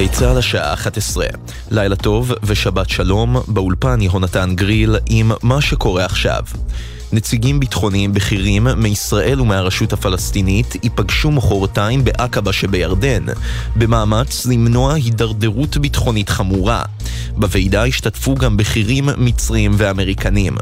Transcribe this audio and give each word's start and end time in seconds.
גלי 0.00 0.08
צה"ל 0.08 0.38
השעה 0.38 0.74
11. 0.74 1.26
לילה 1.70 1.96
טוב 1.96 2.32
ושבת 2.42 2.88
שלום, 2.88 3.36
באולפן 3.48 4.00
יהונתן 4.00 4.54
גריל 4.54 4.96
עם 5.06 5.32
מה 5.42 5.60
שקורה 5.60 6.04
עכשיו. 6.04 6.42
נציגים 7.12 7.60
ביטחוניים 7.60 8.12
בכירים 8.12 8.66
מישראל 8.76 9.40
ומהרשות 9.40 9.92
הפלסטינית 9.92 10.74
ייפגשו 10.82 11.30
מחרתיים 11.30 12.04
בעקבה 12.04 12.52
שבירדן, 12.52 13.26
במאמץ 13.76 14.46
למנוע 14.46 14.94
הידרדרות 14.94 15.76
ביטחונית 15.76 16.28
חמורה. 16.28 16.82
בוועידה 17.36 17.84
השתתפו 17.84 18.34
גם 18.34 18.56
בכירים 18.56 19.08
מצרים 19.18 19.72
ואמריקנים. 19.76 20.56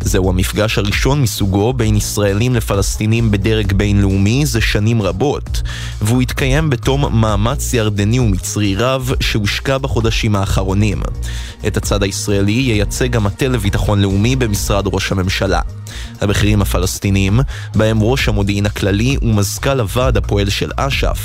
זהו 0.00 0.30
המפגש 0.30 0.78
הראשון 0.78 1.22
מסוגו 1.22 1.72
בין 1.72 1.96
ישראלים 1.96 2.54
לפלסטינים 2.54 3.30
בדרג 3.30 3.72
בינלאומי 3.72 4.46
זה 4.46 4.60
שנים 4.60 5.02
רבות, 5.02 5.62
והוא 6.02 6.22
התקיים 6.22 6.70
בתום 6.70 7.20
מאמץ 7.20 7.74
ירדני 7.74 8.18
ומצרי 8.18 8.74
רב 8.74 9.12
שהושקע 9.20 9.78
בחודשים 9.78 10.36
האחרונים. 10.36 11.02
את 11.66 11.76
הצד 11.76 12.02
הישראלי 12.02 12.52
ייצג 12.52 13.16
המטה 13.16 13.48
לביטחון 13.48 14.00
לאומי 14.00 14.36
במשרד 14.36 14.84
ראש 14.86 15.12
הממשלה. 15.12 15.60
הבכירים 16.20 16.62
הפלסטינים, 16.62 17.40
בהם 17.74 18.02
ראש 18.02 18.28
המודיעין 18.28 18.66
הכללי 18.66 19.16
ומזכ"ל 19.22 19.80
הוועד 19.80 20.16
הפועל 20.16 20.50
של 20.50 20.70
אש"ף, 20.76 21.18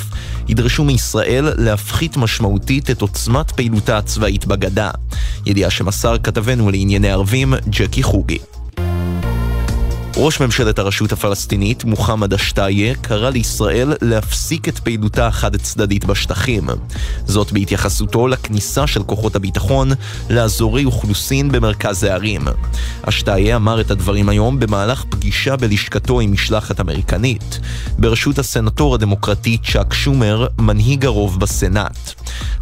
ידרשו 0.48 0.84
מישראל 0.84 1.50
להפחית 1.58 2.18
משמעותית 2.18 2.90
את 2.90 3.02
עוצמת 3.02 3.52
פעילותה 3.52 3.98
הצבאית 3.98 4.46
בגדה. 4.46 4.92
ידיעה 5.46 5.70
שמסר 5.70 6.16
כתבנו 6.24 6.72
לענייני 6.72 7.12
ערבים, 7.12 7.54
ג'קי 7.70 8.04
חוגי. 8.04 8.38
ראש 10.20 10.40
ממשלת 10.40 10.80
הרשות 10.80 11.12
הפלסטינית, 11.12 11.84
מוחמד 11.84 12.34
אשתיה, 12.34 12.96
קרא 13.02 13.30
לישראל 13.30 13.94
להפסיק 14.02 14.68
את 14.68 14.80
פעילותה 14.80 15.28
החד-צדדית 15.28 16.06
בשטחים. 16.06 16.68
זאת 17.26 17.52
בהתייחסותו 17.52 18.28
לכניסה 18.28 18.88
של 18.88 19.04
כוחות 19.04 19.36
הביטחון 19.36 19.92
לאזורי 20.30 20.86
אוכלוסין 20.86 21.52
במרכז 21.52 22.04
הערים. 22.04 22.42
אשתיה 23.02 23.56
אמר 23.56 23.82
את 23.82 23.92
הדברים 23.92 24.30
היום 24.30 24.60
במהלך 24.60 25.06
פגישה 25.10 25.56
בלשכתו 25.56 26.20
עם 26.20 26.32
משלחת 26.32 26.80
אמריקנית, 26.80 27.60
בראשות 28.00 28.40
הסנטור 28.40 28.96
הדמוקרטי 28.96 29.58
צ'אק 29.72 29.94
שומר, 29.94 30.48
מנהיג 30.60 31.06
הרוב 31.06 31.40
בסנאט. 31.40 32.14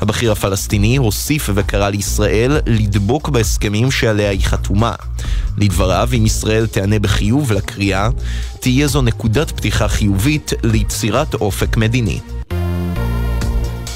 הבכיר 0.01 0.31
הפלסטיני 0.31 0.97
הוסיף 0.97 1.49
וקרא 1.53 1.89
לישראל 1.89 2.59
לדבוק 2.65 3.29
בהסכמים 3.29 3.91
שעליה 3.91 4.29
היא 4.29 4.45
חתומה. 4.45 4.93
לדבריו, 5.57 6.09
אם 6.17 6.25
ישראל 6.25 6.67
תיענה 6.67 6.99
בחיוב 6.99 7.44
לקריאה, 7.51 8.09
תהיה 8.59 8.87
זו 8.87 9.01
נקודת 9.01 9.51
פתיחה 9.51 9.87
חיובית 9.87 10.53
ליצירת 10.63 11.33
אופק 11.33 11.77
מדיני. 11.77 12.19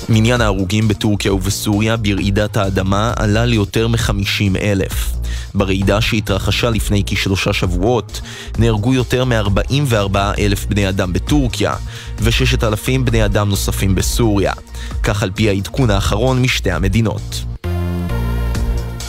מניין 0.09 0.41
ההרוגים 0.41 0.87
בטורקיה 0.87 1.33
ובסוריה 1.33 1.97
ברעידת 1.97 2.57
האדמה 2.57 3.13
עלה 3.15 3.45
ליותר 3.45 3.87
מ-50 3.87 4.57
אלף. 4.61 5.11
ברעידה 5.55 6.01
שהתרחשה 6.01 6.69
לפני 6.69 7.03
כשלושה 7.05 7.53
שבועות 7.53 8.21
נהרגו 8.57 8.93
יותר 8.93 9.25
מ-44 9.25 10.17
אלף 10.39 10.65
בני 10.65 10.89
אדם 10.89 11.13
בטורקיה 11.13 11.75
ו-6,000 12.19 13.01
בני 13.03 13.25
אדם 13.25 13.49
נוספים 13.49 13.95
בסוריה. 13.95 14.53
כך 15.03 15.23
על 15.23 15.31
פי 15.35 15.49
העדכון 15.49 15.89
האחרון 15.89 16.41
משתי 16.41 16.71
המדינות. 16.71 17.48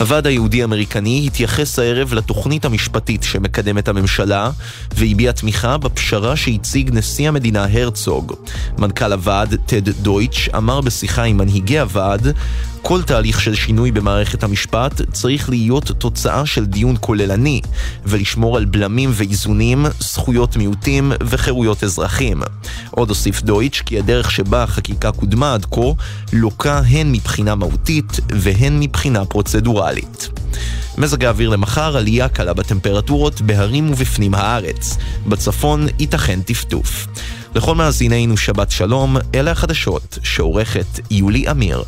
הוועד 0.00 0.26
היהודי-אמריקני 0.26 1.22
התייחס 1.26 1.78
הערב 1.78 2.14
לתוכנית 2.14 2.64
המשפטית 2.64 3.22
שמקדמת 3.22 3.88
הממשלה 3.88 4.50
והביע 4.94 5.32
תמיכה 5.32 5.76
בפשרה 5.76 6.36
שהציג 6.36 6.90
נשיא 6.92 7.28
המדינה 7.28 7.66
הרצוג. 7.72 8.34
מנכ"ל 8.78 9.12
הוועד, 9.12 9.54
טד 9.66 9.88
דויטש, 9.88 10.48
אמר 10.48 10.80
בשיחה 10.80 11.22
עם 11.22 11.36
מנהיגי 11.36 11.78
הוועד 11.78 12.34
כל 12.82 13.02
תהליך 13.02 13.40
של 13.40 13.54
שינוי 13.54 13.90
במערכת 13.90 14.42
המשפט 14.42 15.00
צריך 15.12 15.48
להיות 15.48 15.84
תוצאה 15.84 16.46
של 16.46 16.66
דיון 16.66 16.96
כוללני 17.00 17.60
ולשמור 18.04 18.56
על 18.56 18.64
בלמים 18.64 19.10
ואיזונים, 19.12 19.86
זכויות 20.00 20.56
מיעוטים 20.56 21.12
וחירויות 21.20 21.84
אזרחים. 21.84 22.42
עוד 22.90 23.08
הוסיף 23.08 23.42
דויטש 23.42 23.80
כי 23.80 23.98
הדרך 23.98 24.30
שבה 24.30 24.62
החקיקה 24.62 25.12
קודמה 25.12 25.54
עד 25.54 25.64
כה 25.64 25.80
לוקה 26.32 26.78
הן 26.78 27.12
מבחינה 27.12 27.54
מהותית 27.54 28.20
והן 28.28 28.80
מבחינה 28.80 29.24
פרוצדורלית. 29.24 30.28
מזג 30.98 31.24
האוויר 31.24 31.48
למחר 31.48 31.96
עלייה 31.96 32.28
קלה 32.28 32.52
בטמפרטורות 32.54 33.40
בהרים 33.40 33.90
ובפנים 33.90 34.34
הארץ. 34.34 34.96
בצפון 35.26 35.86
ייתכן 35.98 36.42
טפטוף. 36.42 37.06
לכל 37.54 37.74
מאזינינו 37.74 38.36
שבת 38.36 38.70
שלום, 38.70 39.16
אלה 39.34 39.50
החדשות 39.50 40.18
שעורכת 40.22 41.00
יולי 41.10 41.50
אמיר. 41.50 41.82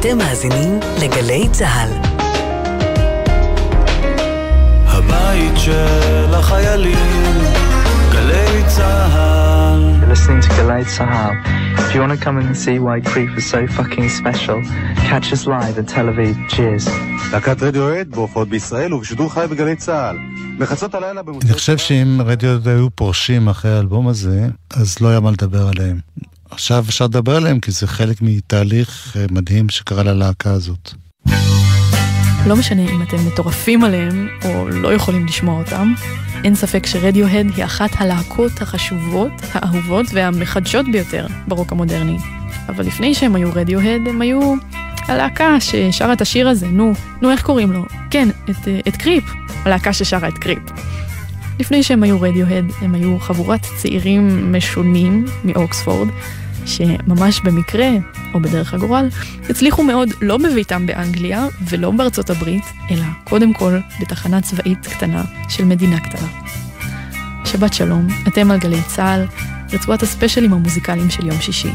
אתם 0.00 0.18
מאזינים 0.18 0.80
לגלי 1.02 1.48
צה"ל. 1.52 1.90
הבית 4.86 5.52
של 5.56 6.34
החיילים, 6.34 7.34
גלי 8.12 8.62
צה"ל. 8.66 9.80
You're 10.00 10.14
listening 10.14 10.40
to 10.46 10.50
Galay 10.58 10.84
Sahel. 10.98 11.32
If 11.82 11.94
you 11.94 12.00
want 12.02 12.12
to 12.16 12.24
come 12.24 12.36
and 12.42 12.56
see 12.64 12.78
why 12.86 12.96
Creep 13.10 13.30
is 13.40 13.46
so 13.54 13.60
fucking 13.76 14.08
special, 14.20 14.58
catch 15.08 15.26
us 15.32 15.42
live 15.46 15.76
in 15.80 15.86
Tel 15.86 16.08
Aviv. 16.12 16.36
Cheers. 16.48 16.88
להקת 17.32 17.62
רדיואד 17.62 18.08
בהופעות 18.10 18.48
בישראל 18.48 18.94
ובשידור 18.94 19.32
חי 19.32 19.46
בגלי 19.50 19.76
צה"ל. 19.76 20.16
בחצות 20.58 20.94
הלילה 20.94 21.22
במוצאי... 21.22 21.48
אני 21.48 21.54
חושב 21.58 21.78
שאם 21.78 22.20
רדיואד 22.24 22.68
היו 22.68 22.90
פורשים 22.94 23.48
אחרי 23.48 23.76
האלבום 23.76 24.08
הזה, 24.08 24.48
אז 24.70 25.00
לא 25.00 25.08
היה 25.08 25.20
מה 25.20 25.30
לדבר 25.30 25.68
עליהם. 25.68 26.00
עכשיו 26.50 26.84
אפשר 26.88 27.04
לדבר 27.04 27.36
עליהם 27.36 27.60
כי 27.60 27.70
זה 27.70 27.86
חלק 27.86 28.22
מתהליך 28.22 29.16
אה, 29.16 29.24
מדהים 29.30 29.68
שקרה 29.68 30.02
ללהקה 30.02 30.50
הזאת. 30.50 30.92
לא 32.46 32.56
משנה 32.56 32.82
אם 32.82 33.02
אתם 33.02 33.26
מטורפים 33.26 33.84
עליהם 33.84 34.28
או 34.44 34.68
לא 34.68 34.94
יכולים 34.94 35.26
לשמוע 35.26 35.62
אותם, 35.62 35.92
אין 36.44 36.54
ספק 36.54 36.86
שרדיוהד 36.86 37.46
היא 37.56 37.64
אחת 37.64 37.90
הלהקות 37.94 38.62
החשובות, 38.62 39.32
האהובות 39.52 40.06
והמחדשות 40.12 40.86
ביותר 40.92 41.26
ברוק 41.48 41.72
המודרני. 41.72 42.18
אבל 42.68 42.86
לפני 42.86 43.14
שהם 43.14 43.34
היו 43.34 43.50
רדיוהד, 43.54 44.08
הם 44.08 44.20
היו 44.20 44.54
הלהקה 45.08 45.60
ששרה 45.60 46.12
את 46.12 46.20
השיר 46.20 46.48
הזה, 46.48 46.66
נו, 46.68 46.92
נו 47.22 47.30
איך 47.30 47.42
קוראים 47.42 47.72
לו? 47.72 47.84
כן, 48.10 48.28
את, 48.50 48.68
אה, 48.68 48.80
את 48.88 48.96
קריפ, 48.96 49.24
הלהקה 49.64 49.92
ששרה 49.92 50.28
את 50.28 50.38
קריפ. 50.38 50.62
לפני 51.60 51.82
שהם 51.82 52.02
היו 52.02 52.20
רדיוהד, 52.20 52.64
הם 52.80 52.94
היו 52.94 53.18
חבורת 53.20 53.66
צעירים 53.76 54.52
משונים 54.52 55.24
מאוקספורד, 55.44 56.08
שממש 56.66 57.40
במקרה, 57.40 57.88
או 58.34 58.40
בדרך 58.40 58.74
הגורל, 58.74 59.08
הצליחו 59.50 59.82
מאוד 59.82 60.08
לא 60.20 60.36
בביתם 60.36 60.86
באנגליה 60.86 61.46
ולא 61.68 61.90
בארצות 61.90 62.30
הברית, 62.30 62.64
אלא 62.90 63.04
קודם 63.24 63.52
כל 63.52 63.78
בתחנה 64.00 64.40
צבאית 64.40 64.86
קטנה 64.86 65.24
של 65.48 65.64
מדינה 65.64 66.00
קטנה. 66.00 66.28
שבת 67.44 67.72
שלום, 67.72 68.06
אתם 68.28 68.50
על 68.50 68.58
גלי 68.58 68.82
צה"ל, 68.86 69.24
רצועת 69.72 70.02
הספיישלים 70.02 70.52
המוזיקליים 70.52 71.10
של 71.10 71.26
יום 71.26 71.40
שישי. 71.40 71.72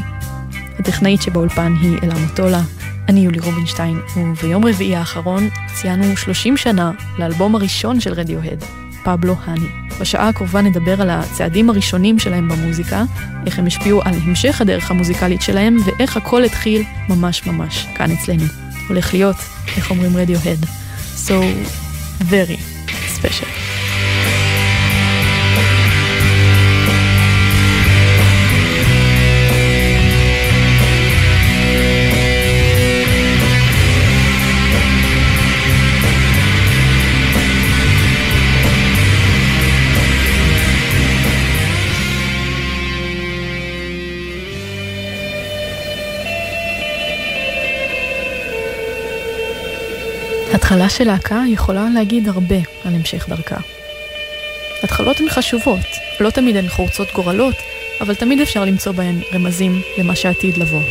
הטכנאית 0.78 1.22
שבאולפן 1.22 1.74
היא 1.80 1.98
אלה 2.02 2.14
מוטולה, 2.14 2.62
אני 3.08 3.20
יולי 3.20 3.38
רובינשטיין, 3.38 4.00
וביום 4.16 4.64
רביעי 4.64 4.96
האחרון 4.96 5.48
ציינו 5.74 6.16
30 6.16 6.56
שנה 6.56 6.90
לאלבום 7.18 7.54
הראשון 7.54 8.00
של 8.00 8.12
רדיוהד, 8.12 8.64
פבלו 9.04 9.36
האני. 9.44 9.68
בשעה 10.00 10.28
הקרובה 10.28 10.62
נדבר 10.62 11.02
על 11.02 11.10
הצעדים 11.10 11.70
הראשונים 11.70 12.18
שלהם 12.18 12.48
במוזיקה, 12.48 13.02
איך 13.46 13.58
הם 13.58 13.66
השפיעו 13.66 14.02
על 14.02 14.14
המשך 14.22 14.60
הדרך 14.60 14.90
המוזיקלית 14.90 15.42
שלהם, 15.42 15.76
ואיך 15.84 16.16
הכל 16.16 16.44
התחיל 16.44 16.82
ממש 17.08 17.46
ממש 17.46 17.86
כאן 17.94 18.10
אצלנו. 18.10 18.44
הולך 18.88 19.14
להיות, 19.14 19.36
איך 19.76 19.90
אומרים 19.90 20.16
רדיוהד. 20.16 20.66
So, 21.26 21.32
very 22.30 22.58
special. 23.18 23.61
התחלה 50.72 50.88
של 50.88 51.04
להקה 51.04 51.42
יכולה 51.48 51.86
להגיד 51.94 52.28
הרבה 52.28 52.56
על 52.56 52.94
המשך 52.94 53.28
דרכה. 53.28 53.56
התחלות 54.82 55.20
הן 55.20 55.28
חשובות, 55.28 55.86
לא 56.20 56.30
תמיד 56.30 56.56
הן 56.56 56.68
חורצות 56.68 57.08
גורלות, 57.14 57.54
אבל 58.00 58.14
תמיד 58.14 58.40
אפשר 58.40 58.64
למצוא 58.64 58.92
בהן 58.92 59.20
רמזים 59.34 59.82
למה 59.98 60.16
שעתיד 60.16 60.56
לבוא. 60.58 60.82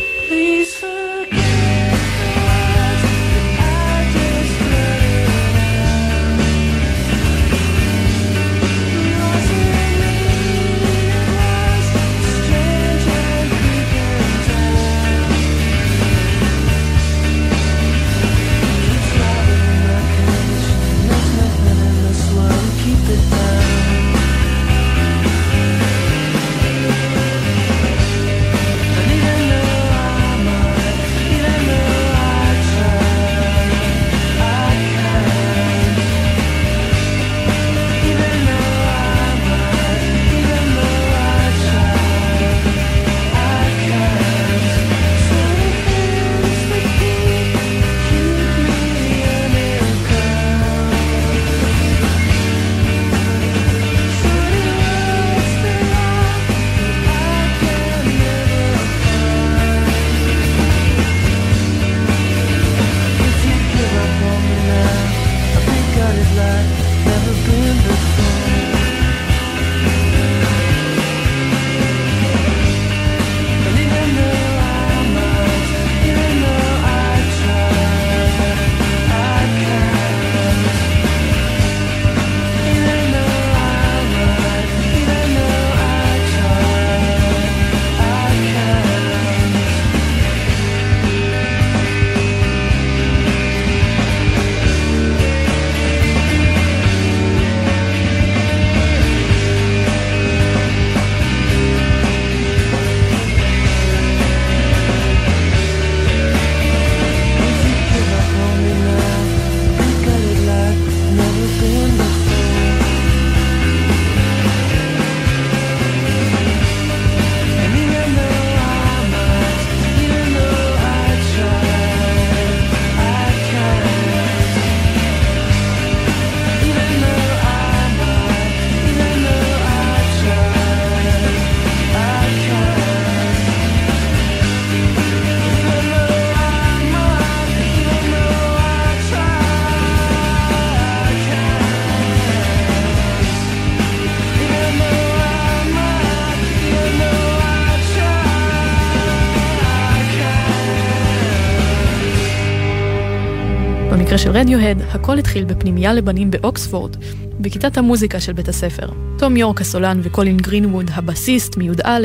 במקרה 154.12 154.24
של 154.24 154.38
רדיוהד, 154.38 154.80
הכל 154.80 155.18
התחיל 155.18 155.44
בפנימייה 155.44 155.94
לבנים 155.94 156.30
באוקספורד, 156.30 156.96
בכיתת 157.40 157.78
המוזיקה 157.78 158.20
של 158.20 158.32
בית 158.32 158.48
הספר. 158.48 158.88
תום 159.18 159.36
יורק 159.36 159.60
הסולן 159.60 160.00
וקולין 160.02 160.36
גרינווד 160.36 160.90
הבסיסט 160.94 161.56
מי"א, 161.56 161.98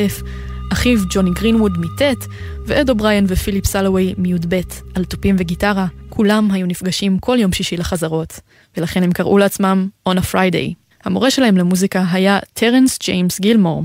אחיו 0.74 1.00
ג'וני 1.09 1.31
גרינווד 1.31 1.71
מט', 1.77 2.25
ואד 2.65 2.89
אובריין 2.89 3.25
ופיליפ 3.27 3.65
סלווי 3.65 4.13
מי"ב, 4.18 4.62
על 4.95 5.06
תופים 5.06 5.36
וגיטרה, 5.39 5.88
כולם 6.09 6.51
היו 6.51 6.68
נפגשים 6.68 7.19
כל 7.19 7.38
יום 7.39 7.54
שישי 7.54 7.77
לחזרות, 7.77 8.39
ולכן 8.77 9.03
הם 9.03 9.12
קראו 9.12 9.38
לעצמם 9.38 9.88
On 10.10 10.18
a 10.18 10.33
Friday. 10.33 10.74
המורה 11.06 11.31
שלהם 11.31 11.57
למוזיקה 11.57 12.03
היה 12.12 12.39
טרנס 12.53 13.00
ג'יימס 13.03 13.39
גילמור, 13.39 13.83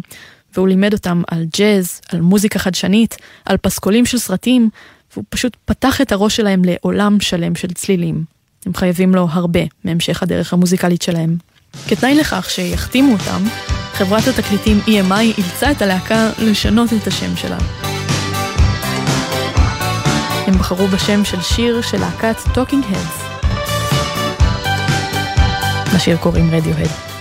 והוא 0.54 0.68
לימד 0.68 0.92
אותם 0.92 1.22
על 1.28 1.44
ג'אז, 1.58 2.00
על 2.12 2.20
מוזיקה 2.20 2.58
חדשנית, 2.58 3.16
על 3.44 3.56
פסקולים 3.56 4.06
של 4.06 4.18
סרטים, 4.18 4.68
והוא 5.12 5.24
פשוט 5.28 5.56
פתח 5.64 6.00
את 6.00 6.12
הראש 6.12 6.36
שלהם 6.36 6.62
לעולם 6.64 7.20
שלם 7.20 7.54
של 7.54 7.68
צלילים. 7.68 8.24
הם 8.66 8.74
חייבים 8.74 9.14
לו 9.14 9.28
הרבה 9.30 9.60
מהמשך 9.84 10.22
הדרך 10.22 10.52
המוזיקלית 10.52 11.02
שלהם. 11.02 11.36
כתנאי 11.88 12.14
לכך 12.14 12.50
שיחתימו 12.50 13.12
אותם, 13.12 13.42
חברת 13.92 14.26
התקליטים 14.26 14.80
EMI 14.86 15.38
אילצה 15.38 15.70
את 15.70 15.82
הלהקה 15.82 16.30
לשנות 16.38 16.90
את 17.02 17.06
השם 17.06 17.36
שלה. 17.36 17.58
הם 20.46 20.54
בחרו 20.58 20.88
בשם 20.88 21.24
של 21.24 21.42
שיר 21.42 21.82
של 21.82 22.00
להקת 22.00 22.36
Talking 22.54 22.84
Heads. 22.88 23.22
לשיר 25.94 26.16
קוראים 26.16 26.50
רדיוהד. 26.54 27.11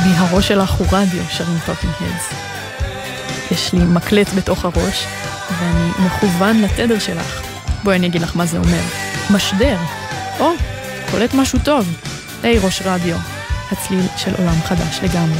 הראש 0.00 0.48
שלך 0.48 0.70
הוא 0.70 0.86
רדיו, 0.92 1.22
שרים 1.30 1.58
Talking 1.66 1.92
Heads. 2.00 2.32
יש 3.50 3.72
לי 3.72 3.84
מקלט 3.84 4.28
בתוך 4.36 4.64
הראש, 4.64 5.06
ואני 5.58 5.90
מכוון 6.06 6.60
לתדר 6.60 6.98
שלך. 6.98 7.42
בואי 7.84 7.96
אני 7.96 8.06
אגיד 8.06 8.22
לך 8.22 8.36
מה 8.36 8.46
זה 8.46 8.58
אומר. 8.58 8.80
משדר. 9.30 9.76
או, 10.40 10.50
קולט 11.10 11.34
משהו 11.34 11.58
טוב. 11.64 11.88
היי 12.42 12.58
ראש 12.58 12.82
רדיו. 12.84 13.16
הצליל 13.72 14.04
של 14.16 14.34
עולם 14.38 14.54
חדש 14.54 15.00
לגמרי. 15.02 15.38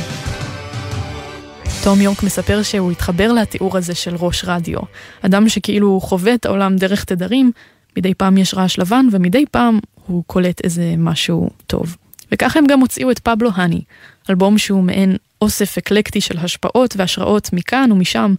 תום 1.84 2.00
יורק 2.00 2.22
מספר 2.22 2.62
שהוא 2.62 2.92
התחבר 2.92 3.32
לתיאור 3.32 3.76
הזה 3.76 3.94
של 3.94 4.16
ראש 4.16 4.44
רדיו. 4.44 4.78
אדם 5.22 5.48
שכאילו 5.48 6.00
חווה 6.00 6.34
את 6.34 6.46
העולם 6.46 6.76
דרך 6.76 7.04
תדרים, 7.04 7.52
מדי 7.96 8.14
פעם 8.14 8.38
יש 8.38 8.54
רעש 8.54 8.78
לבן 8.78 9.06
ומדי 9.12 9.44
פעם 9.50 9.78
הוא 10.06 10.24
קולט 10.26 10.64
איזה 10.64 10.94
משהו 10.98 11.50
טוב. 11.66 11.96
וככה 12.32 12.58
הם 12.58 12.66
גם 12.66 12.80
הוציאו 12.80 13.10
את 13.10 13.18
פבלו 13.18 13.50
האני, 13.54 13.82
אלבום 14.30 14.58
שהוא 14.58 14.82
מעין 14.82 15.16
אוסף 15.42 15.78
אקלקטי 15.78 16.20
של 16.20 16.38
השפעות 16.38 16.94
והשראות 16.96 17.52
מכאן 17.52 17.92
ומשם, 17.92 18.34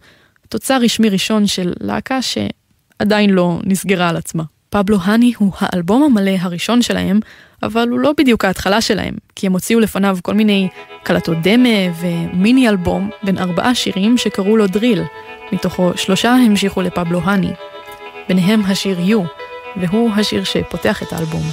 תוצר 0.49 0.77
רשמי 0.81 1.09
ראשון 1.09 1.47
של 1.47 1.73
להקה 1.79 2.19
שעדיין 2.21 3.29
לא 3.29 3.59
נסגרה 3.63 4.09
על 4.09 4.17
עצמה. 4.17 4.43
פבלו 4.69 4.97
האני 5.01 5.33
הוא 5.37 5.51
האלבום 5.59 6.03
המלא 6.03 6.31
הראשון 6.39 6.81
שלהם, 6.81 7.19
אבל 7.63 7.89
הוא 7.89 7.99
לא 7.99 8.11
בדיוק 8.17 8.45
ההתחלה 8.45 8.81
שלהם, 8.81 9.15
כי 9.35 9.47
הם 9.47 9.53
הוציאו 9.53 9.79
לפניו 9.79 10.17
כל 10.21 10.33
מיני 10.33 10.67
קלטות 11.03 11.37
דמה 11.43 11.69
ומיני 12.01 12.69
אלבום 12.69 13.09
בין 13.23 13.37
ארבעה 13.37 13.75
שירים 13.75 14.17
שקראו 14.17 14.57
לו 14.57 14.67
דריל, 14.67 15.01
מתוכו 15.51 15.91
שלושה 15.95 16.31
המשיכו 16.31 16.81
לפבלו 16.81 17.21
האני. 17.23 17.51
ביניהם 18.27 18.61
השיר 18.65 18.99
יו, 18.99 19.23
והוא 19.75 20.11
השיר 20.11 20.43
שפותח 20.43 21.03
את 21.03 21.13
האלבום. 21.13 21.43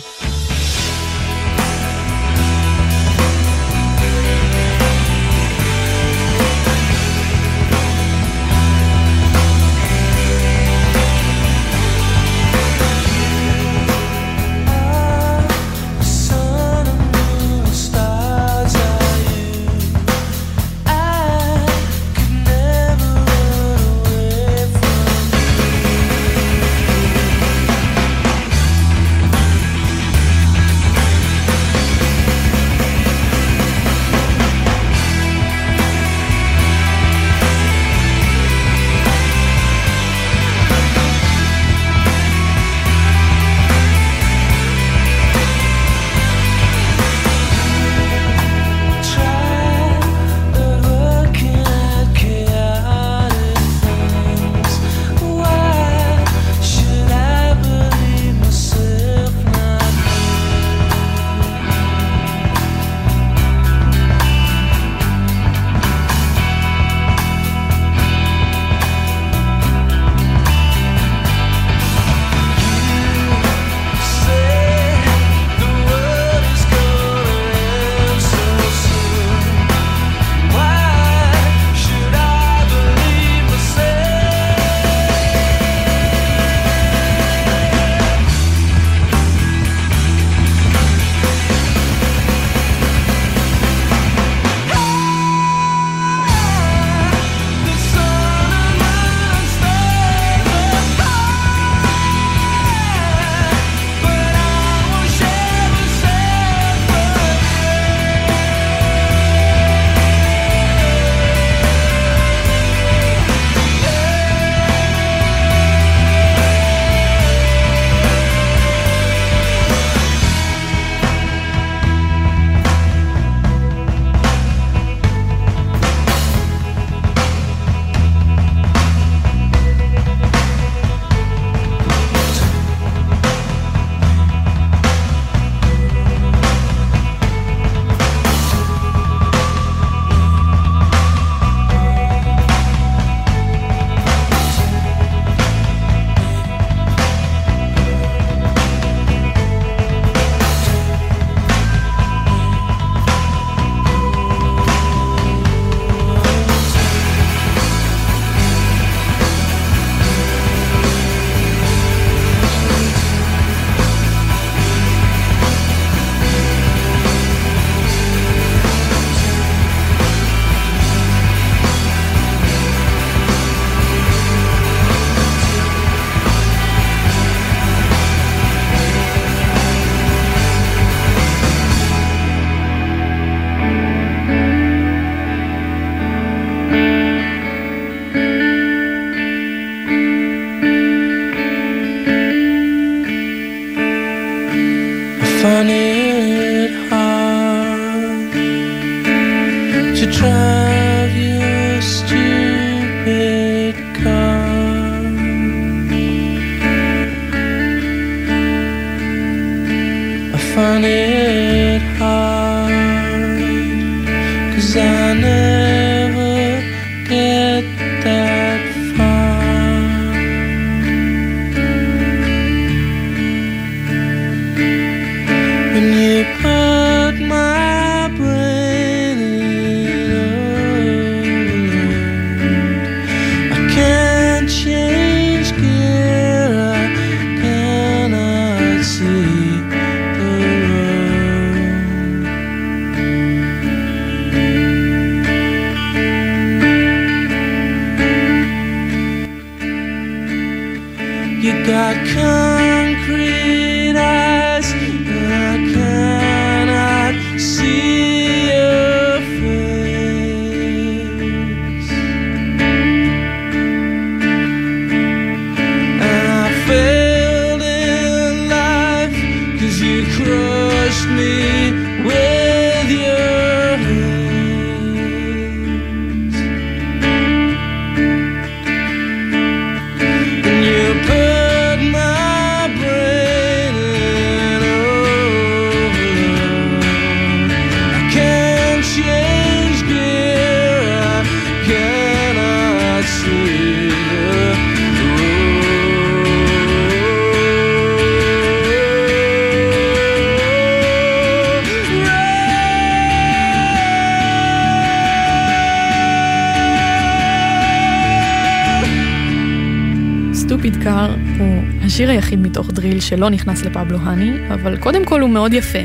Drill 313.00 313.08
שלא 313.08 313.30
נכנס 313.30 313.64
ל 313.64 313.70
Pablo 313.70 313.98
Honey, 313.98 314.54
אבל 314.54 314.76
קודם 314.76 315.04
כל 315.04 315.20
הוא 315.20 315.30
מאוד 315.30 315.52
יפה, 315.52 315.78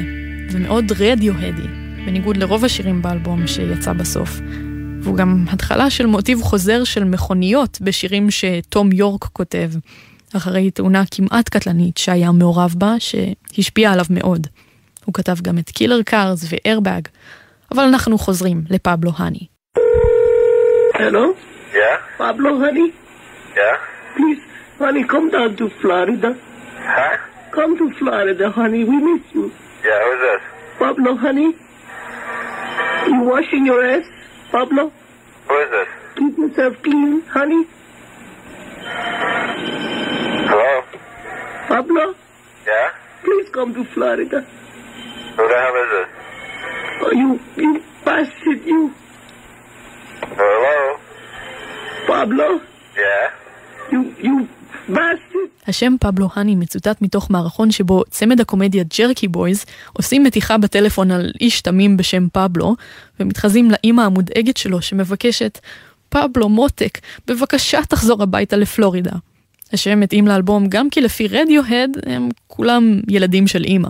ומאוד 0.51 0.91
רדיו-הדי, 1.00 1.67
בניגוד 2.05 2.38
לרוב 2.38 2.65
השירים 2.65 3.01
באלבום 3.01 3.48
שיצא 3.48 3.93
בסוף. 3.93 4.29
והוא 5.01 5.17
גם 5.17 5.45
התחלה 5.50 5.89
של 5.89 6.05
מוטיב 6.05 6.41
חוזר 6.41 6.84
של 6.84 7.03
מכוניות 7.03 7.77
בשירים 7.81 8.27
שתום 8.31 8.91
יורק 8.91 9.24
כותב, 9.24 9.69
אחרי 10.38 10.72
תאונה 10.72 11.03
כמעט 11.12 11.50
קטלנית 11.50 11.98
שהיה 11.98 12.31
מעורב 12.31 12.74
בה, 12.77 12.95
שהשפיעה 13.00 13.93
עליו 13.93 14.05
מאוד. 14.10 14.48
הוא 15.05 15.13
כתב 15.13 15.36
גם 15.41 15.57
את 15.57 15.69
Killer 15.70 16.01
Cars 16.01 16.46
ו 16.50 16.56
Airbag, 16.56 17.01
אבל 17.72 17.84
אנחנו 17.84 18.17
חוזרים 18.17 18.62
ל 18.70 18.76
Pablo 18.76 19.12
Honey. 19.17 19.48
Hello? 20.93 21.25
Yeah? 21.74 22.22
Pablo, 22.22 22.51
honey? 22.63 22.89
Yeah? 23.55 23.77
Please, 24.15 24.41
honey, 24.79 25.03
come 25.13 25.27
down 25.36 25.51
to 25.60 25.69
Florida. 25.81 26.45
Huh? 26.86 27.18
Come 27.51 27.77
to 27.77 27.92
Florida, 27.94 28.51
honey. 28.51 28.84
We 28.84 28.98
miss 28.98 29.22
you. 29.34 29.51
Yeah, 29.84 30.00
who's 30.04 30.20
this? 30.22 30.42
Pablo, 30.80 31.15
honey? 31.15 31.56
You 33.08 33.22
washing 33.24 33.65
your 33.65 33.84
ass, 33.86 34.06
Pablo? 34.51 34.92
Who 35.48 35.58
is 35.62 35.70
this? 35.72 35.88
Keep 36.15 36.38
yourself 36.38 36.82
clean, 36.84 37.22
honey. 37.22 37.65
Hello? 40.48 40.84
Pablo, 41.68 42.15
Yeah? 42.65 42.92
please 43.24 43.50
come 43.50 43.74
to 43.74 43.84
Florida. 43.86 44.42
Who 44.42 45.48
the 45.48 45.56
hell 45.56 45.75
is 45.84 45.89
this? 45.92 46.10
Oh, 47.01 47.12
you, 47.12 47.39
you 47.58 47.84
bastard, 48.04 48.65
you. 48.65 48.94
Hello? 50.22 51.00
Pablo, 52.08 52.62
Yeah? 52.98 53.32
you, 53.92 54.15
you. 54.20 54.50
השם 55.68 55.96
פבלו 56.00 56.30
האני 56.34 56.56
מצוטט 56.56 57.01
מתוך 57.01 57.32
מערכון 57.32 57.72
שבו 57.72 58.04
צמד 58.10 58.42
הקומדיה 58.42 58.84
ג'רקי 58.98 59.27
בויז 59.27 59.65
עושים 59.94 60.24
מתיחה 60.24 60.58
בטלפון 60.58 61.12
על 61.12 61.32
איש 61.42 61.62
תמים 61.62 61.98
בשם 61.98 62.27
פבלו, 62.34 62.75
ומתחזים 63.20 63.72
לאימא 63.72 64.01
המודאגת 64.01 64.58
שלו 64.58 64.82
שמבקשת, 64.82 65.60
פבלו 66.10 66.50
מותק, 66.50 66.98
בבקשה 67.27 67.80
תחזור 67.89 68.24
הביתה 68.24 68.58
לפלורידה. 68.58 69.12
השם 69.74 70.00
מתאים 70.00 70.27
לאלבום 70.27 70.68
גם 70.70 70.89
כי 70.89 71.01
לפי 71.01 71.27
רדיוהד 71.27 71.89
הם 72.06 72.30
כולם 72.48 73.00
ילדים 73.08 73.48
של 73.48 73.63
אימא. 73.63 73.89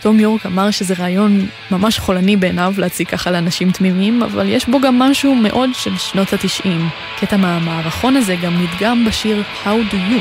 תום 0.00 0.20
יורק 0.20 0.46
אמר 0.46 0.70
שזה 0.70 0.94
רעיון 0.98 1.46
ממש 1.70 1.98
חולני 1.98 2.36
בעיניו 2.36 2.74
להציג 2.78 3.08
ככה 3.08 3.30
לאנשים 3.30 3.70
תמימים, 3.70 4.22
אבל 4.22 4.48
יש 4.48 4.68
בו 4.68 4.80
גם 4.80 4.98
משהו 4.98 5.34
מאוד 5.34 5.70
של 5.74 5.98
שנות 5.98 6.32
התשעים. 6.32 6.88
קטע 7.20 7.36
מהמערכון 7.36 8.16
הזה 8.16 8.36
גם 8.42 8.62
נדגם 8.62 9.04
בשיר 9.04 9.42
How 9.64 9.92
Do 9.92 9.94
You. 9.94 10.20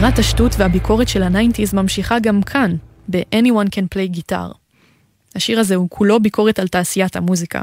אווירת 0.00 0.18
השטות 0.18 0.52
והביקורת 0.58 1.08
של 1.08 1.22
ה 1.22 1.28
nineties 1.28 1.74
ממשיכה 1.74 2.18
גם 2.18 2.42
כאן, 2.42 2.76
ב-Anyone 3.08 3.68
Can 3.68 3.96
Play 3.96 4.16
Guitar. 4.16 4.54
השיר 5.34 5.60
הזה 5.60 5.74
הוא 5.74 5.90
כולו 5.90 6.20
ביקורת 6.20 6.58
על 6.58 6.68
תעשיית 6.68 7.16
המוזיקה. 7.16 7.60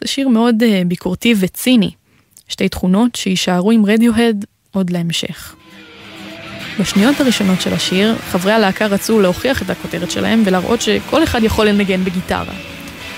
זה 0.00 0.08
שיר 0.08 0.28
מאוד 0.28 0.62
אה, 0.62 0.66
ביקורתי 0.86 1.34
וציני, 1.40 1.90
שתי 2.48 2.68
תכונות 2.68 3.14
שיישארו 3.14 3.70
עם 3.70 3.86
רדיוהד 3.86 4.44
עוד 4.70 4.90
להמשך. 4.90 5.54
בשניות 6.80 7.20
הראשונות 7.20 7.60
של 7.60 7.72
השיר, 7.72 8.16
חברי 8.18 8.52
הלהקה 8.52 8.86
רצו 8.86 9.20
להוכיח 9.20 9.62
את 9.62 9.70
הכותרת 9.70 10.10
שלהם 10.10 10.42
ולהראות 10.46 10.80
שכל 10.80 11.24
אחד 11.24 11.42
יכול 11.42 11.68
לנגן 11.68 12.04
בגיטרה. 12.04 12.54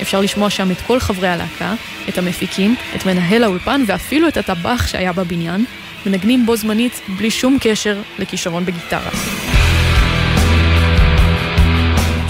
אפשר 0.02 0.20
לשמוע 0.20 0.50
שם 0.50 0.70
את 0.70 0.80
כל 0.86 1.00
חברי 1.00 1.28
הלהקה, 1.28 1.74
את 2.08 2.18
המפיקים, 2.18 2.76
את 2.96 3.06
מנהל 3.06 3.44
האולפן 3.44 3.84
ואפילו 3.86 4.28
את 4.28 4.36
הטבח 4.36 4.86
שהיה 4.86 5.12
בבניין, 5.12 5.64
מנגנים 6.06 6.46
בו 6.46 6.56
זמנית 6.56 7.00
בלי 7.18 7.30
שום 7.30 7.58
קשר 7.60 8.00
לכישרון 8.18 8.64
בגיטרה. 8.64 9.10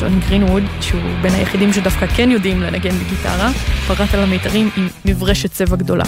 ג'ון 0.01 0.21
גרינווד, 0.21 0.63
שהוא 0.81 1.01
בין 1.23 1.35
היחידים 1.35 1.73
שדווקא 1.73 2.07
כן 2.07 2.31
יודעים 2.31 2.61
לנגן 2.61 2.95
בגיטרה, 2.95 3.51
פרט 3.87 4.15
על 4.15 4.21
המיתרים 4.21 4.71
עם 4.77 4.89
מברשת 5.05 5.53
צבע 5.53 5.77
גדולה. 5.77 6.05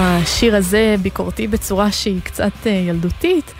השיר 0.00 0.56
הזה 0.56 0.94
ביקורתי 1.02 1.46
בצורה 1.46 1.92
שהיא 1.92 2.20
קצת 2.24 2.52
אה, 2.66 2.70
ילדותית, 2.70 3.54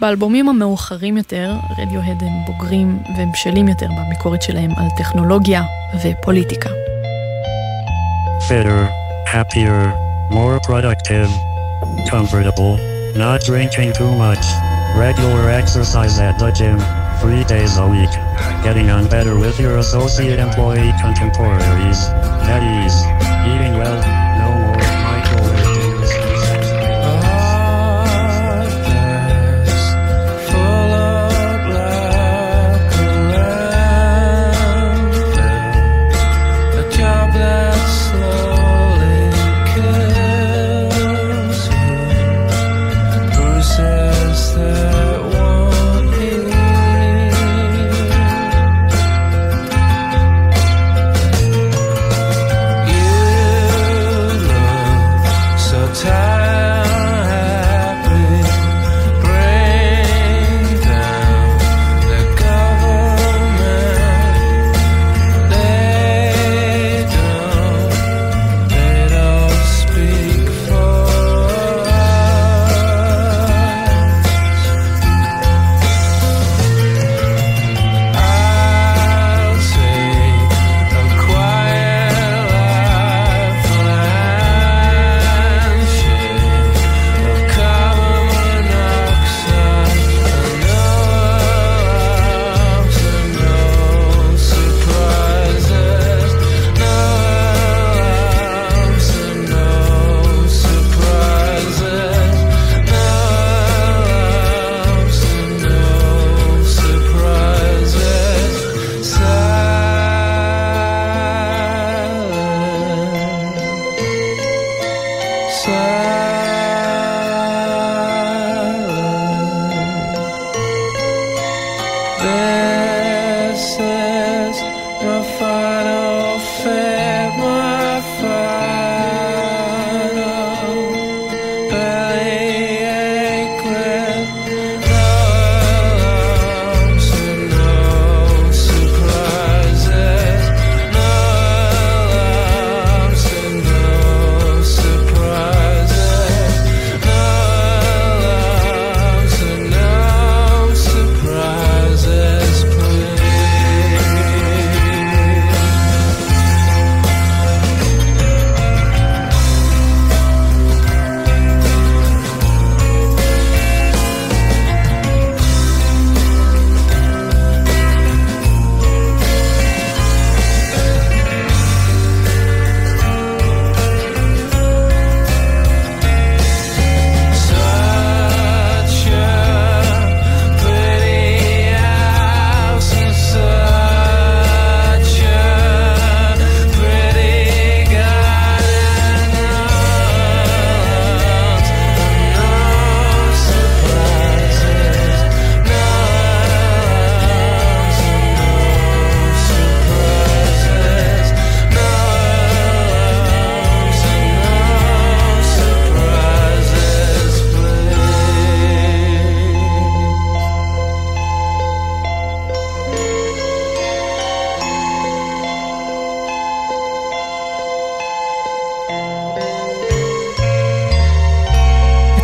באלבומים 0.00 0.48
המאוחרים 0.48 1.16
יותר, 1.16 1.54
רדיוהד 1.78 2.22
הם 2.22 2.44
בוגרים 2.46 2.98
והם 3.16 3.32
בשלים 3.32 3.68
יותר 3.68 3.86
בביקורת 3.86 4.42
שלהם 4.42 4.70
על 4.76 4.86
טכנולוגיה 4.96 5.62
ופוליטיקה. 6.02 6.70
Better, 8.48 8.88
happier, 9.26 9.92
more 10.30 10.58
productive, 10.68 11.30
comfortable, 12.10 12.74
not 13.14 13.38
drinking 13.48 13.92
too 14.00 14.12
much, 14.24 14.44
regular 14.96 15.44
exercise 15.60 16.18
at 16.18 16.36
the 16.42 16.50
gym, 16.58 16.78
three 17.22 17.44
days 17.54 17.72
a 17.84 17.86
week, 17.94 18.14
getting 18.66 18.88
on 18.96 19.04
better 19.16 19.34
with 19.44 19.56
your 19.64 19.78
associate 19.84 20.38
employee 20.48 20.92
contemporaries, 21.04 22.00
at 22.54 22.62
ease, 22.74 22.98
eating 23.52 23.74
well, 23.80 24.19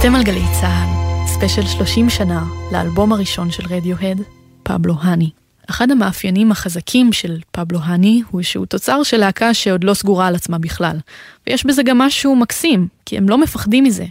אתם 0.07 0.14
על 0.14 0.23
גלי 0.23 0.45
צה"ל, 0.61 1.27
ספיישל 1.27 1.66
30 1.66 2.11
שנה 2.11 2.45
לאלבום 2.73 3.12
הראשון 3.12 3.51
של 3.51 3.62
Radiohead, 3.70 4.20
Pablo 4.62 4.94
Honey. 5.01 5.31
אחד 5.71 5.90
המאפיינים 5.90 6.53
החזקים 6.53 7.12
של 7.12 7.40
Pablo 7.51 7.79
Honey 7.83 8.22
הוא 8.31 8.42
שהוא 8.42 8.66
תוצר 8.66 9.03
של 9.03 9.16
להקה 9.16 9.55
שעוד 9.55 9.85
לא 9.85 9.95
סגורה 9.95 10.27
על 10.27 10.35
עצמה 10.35 10.59
בכלל. 10.59 10.97
ויש 11.47 11.66
בזה 11.66 11.83
גם 11.83 11.99
משהו 11.99 12.37
מקסים, 12.37 12.88
כי 13.07 13.16
הם 13.16 13.29
לא 13.29 13.38
מפחדים 13.38 13.85
מזה. 13.85 14.05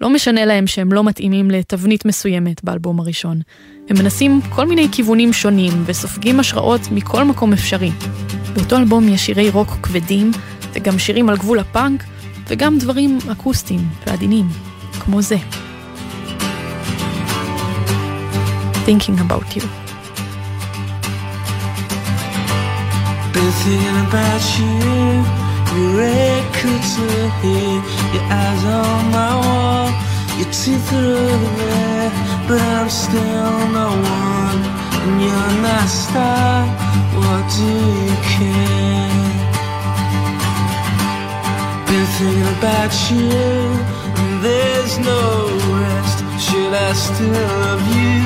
לא 0.00 0.10
משנה 0.10 0.44
להם 0.44 0.66
שהם 0.66 0.92
לא 0.92 1.04
מתאימים 1.04 1.50
לתבנית 1.50 2.04
מסוימת 2.04 2.64
באלבום 2.64 3.00
הראשון. 3.00 3.40
הם 3.88 3.96
מנסים 3.98 4.40
כל 4.50 4.66
מיני 4.66 4.88
כיוונים 4.92 5.32
שונים 5.32 5.72
וסופגים 5.86 6.40
השראות 6.40 6.80
מכל 6.90 7.24
מקום 7.24 7.52
אפשרי. 7.52 7.90
באותו 8.54 8.76
אלבום 8.76 9.08
יש 9.08 9.26
שירי 9.26 9.50
רוק 9.50 9.68
כבדים, 9.82 10.30
וגם 10.72 10.98
שירים 10.98 11.28
על 11.28 11.36
גבול 11.36 11.58
הפאנק, 11.58 12.04
וגם 12.48 12.78
דברים 12.78 13.18
אקוסטיים 13.32 13.80
ועדינים, 14.06 14.46
כמו 15.05 15.21
זה. 15.21 15.37
Thinking 18.85 19.17
about 19.27 19.47
you. 19.55 19.63
Been 23.33 23.51
thinking 23.63 23.99
about 24.07 24.43
you, 24.57 24.73
your 25.75 25.89
red 26.01 26.43
coats 26.59 26.91
are 27.07 27.29
here, 27.41 27.79
your 28.13 28.25
eyes 28.41 28.63
on 28.79 29.01
my 29.17 29.33
wall, 29.43 29.87
your 30.39 30.49
teeth 30.59 30.89
are 30.99 31.11
over 31.29 31.51
there, 31.61 32.09
but 32.47 32.59
I'm 32.77 32.89
still 33.03 33.55
no 33.79 33.89
one, 34.23 34.59
and 35.03 35.13
you're 35.25 35.55
not 35.67 35.87
star. 36.01 36.55
What 37.21 37.43
do 37.57 37.69
you 38.07 38.17
care? 38.33 39.19
Been 41.87 42.07
thinking 42.15 42.49
about 42.57 42.93
you, 43.09 43.29
and 43.94 43.94
there's 44.42 44.98
no 44.98 45.22
rest. 45.80 46.18
Should 46.46 46.72
I 46.72 46.92
still 46.92 47.32
love 47.32 47.82
you? 47.98 48.16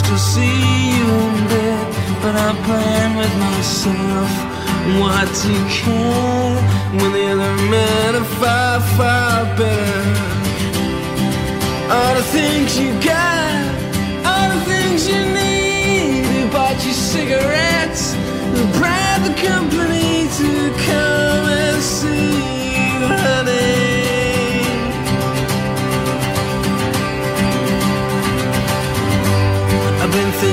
Still 0.00 0.22
see 0.32 0.56
you 0.96 1.06
in 1.26 1.36
bed, 1.52 1.86
but 2.22 2.34
I'm 2.44 2.58
playing 2.68 3.14
with 3.20 3.34
myself. 3.46 4.30
What 5.00 5.26
do 5.40 5.52
you 5.52 5.64
care 5.80 6.56
when 6.98 7.10
the 7.16 7.24
other 7.32 7.54
men 7.70 8.16
are 8.20 8.30
far, 8.40 8.80
far 8.96 9.44
better? 9.56 10.32
All 11.94 12.14
the 12.14 12.26
things 12.36 12.78
you 12.78 12.90
got, 13.00 13.62
all 14.26 14.48
the 14.54 14.62
things 14.72 15.08
you 15.08 15.20
need. 15.40 16.24
Who 16.32 16.50
bought 16.50 16.78
you 16.86 16.92
cigarettes? 16.92 18.14
Who 18.54 18.62
bribed 18.78 19.24
the 19.28 19.34
company 19.48 20.28
to 20.38 20.50
come 20.88 21.44
and 21.62 21.82
see 21.82 22.21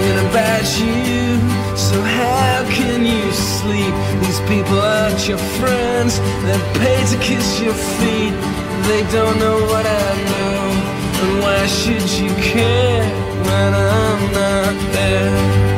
thinking 0.09 0.29
about 0.29 0.65
you. 0.79 1.77
So 1.77 2.01
how 2.01 2.65
can 2.69 3.05
you 3.05 3.31
sleep? 3.31 3.93
These 4.21 4.39
people 4.41 4.79
aren't 4.79 5.27
your 5.27 5.37
friends. 5.37 6.19
They're 6.43 6.73
paid 6.75 7.07
to 7.07 7.17
kiss 7.17 7.59
your 7.61 7.73
feet. 7.73 8.33
They 8.87 9.03
don't 9.11 9.37
know 9.39 9.59
what 9.65 9.85
I 9.85 10.11
know. 10.31 10.59
And 11.21 11.39
why 11.43 11.65
should 11.67 12.09
you 12.09 12.29
care 12.35 13.03
when 13.43 13.73
I'm 13.73 14.31
not 14.33 14.93
there? 14.93 15.68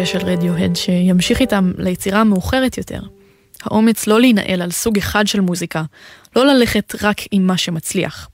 עוד 0.00 0.06
גרעין 0.06 0.18
יפה 0.18 0.18
של 0.18 0.26
רדיוהד 0.26 0.76
שימשיך 0.76 1.40
איתם 1.40 1.72
ליצירה 1.78 2.20
המאוחרת 2.20 2.78
יותר. 2.78 3.00
האומץ 3.62 4.06
לא 4.06 4.20
להינעל 4.20 4.62
על 4.62 4.70
סוג 4.70 4.98
אחד 4.98 5.26
של 5.26 5.40
מוזיקה, 5.40 5.82
לא 6.36 6.46
ללכת 6.46 6.94
רק 7.02 7.16
עם 7.30 7.46
מה 7.46 7.56
שמצליח. 7.56 8.28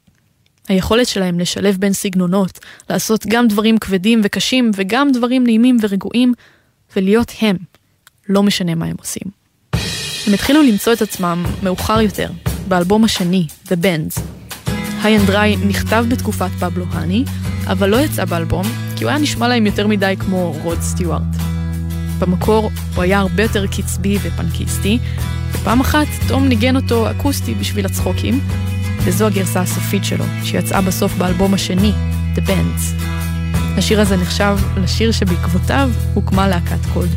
היכולת 0.69 1.07
שלהם 1.07 1.41
לשלב 1.41 1.77
בין 1.79 1.93
סגנונות, 1.93 2.59
לעשות 2.91 3.27
גם 3.29 3.49
דברים 3.49 3.79
כבדים 3.79 4.21
וקשים 4.25 4.71
וגם 4.75 5.13
דברים 5.13 5.45
נעימים 5.45 5.77
ורגועים, 5.83 6.35
ולהיות 6.97 7.33
הם, 7.41 7.57
לא 8.29 8.43
משנה 8.43 8.75
מה 8.75 8.87
הם 8.87 8.97
עושים. 8.99 9.27
הם 10.27 10.35
התחילו 10.35 10.63
למצוא 10.63 10.93
את 10.93 11.03
עצמם 11.03 11.45
מאוחר 11.63 12.01
יותר, 12.01 12.29
באלבום 12.69 13.05
השני, 13.05 13.47
The 13.69 13.77
Bands. 13.83 14.21
היי 15.03 15.19
אנד 15.19 15.27
דריי 15.27 15.57
נכתב 15.57 16.05
בתקופת 16.09 16.51
פבלו 16.61 16.85
האני, 16.93 17.25
אבל 17.67 17.89
לא 17.89 17.97
יצא 17.97 18.25
באלבום, 18.25 18.65
כי 18.97 19.05
הוא 19.05 19.11
היה 19.11 19.19
נשמע 19.19 19.49
להם 19.49 19.67
יותר 19.67 19.87
מדי 19.87 20.15
כמו 20.19 20.55
רוד 20.63 20.81
סטיוארט. 20.81 21.56
במקור 22.19 22.71
הוא 22.95 23.03
היה 23.03 23.19
הרבה 23.19 23.43
יותר 23.43 23.67
קצבי 23.67 24.19
ופנקיסטי, 24.23 24.99
ופעם 25.53 25.81
אחת 25.81 26.07
תום 26.29 26.49
ניגן 26.49 26.77
אותו 26.77 27.11
אקוסטי 27.11 27.55
בשביל 27.55 27.87
הצחוקים, 27.87 28.41
וזו 29.05 29.27
הגרסה 29.27 29.61
הסופית 29.61 30.05
שלו, 30.05 30.25
שיצאה 30.45 30.81
בסוף 30.81 31.15
באלבום 31.15 31.55
השני, 31.55 31.93
The 32.37 32.41
Bands. 32.41 33.03
השיר 33.79 34.01
הזה 34.01 34.17
נחשב 34.17 34.57
לשיר 34.77 35.13
שבעקבותיו 35.13 35.91
הוקמה 36.15 36.49
להקת 36.49 36.87
קולד 36.95 37.11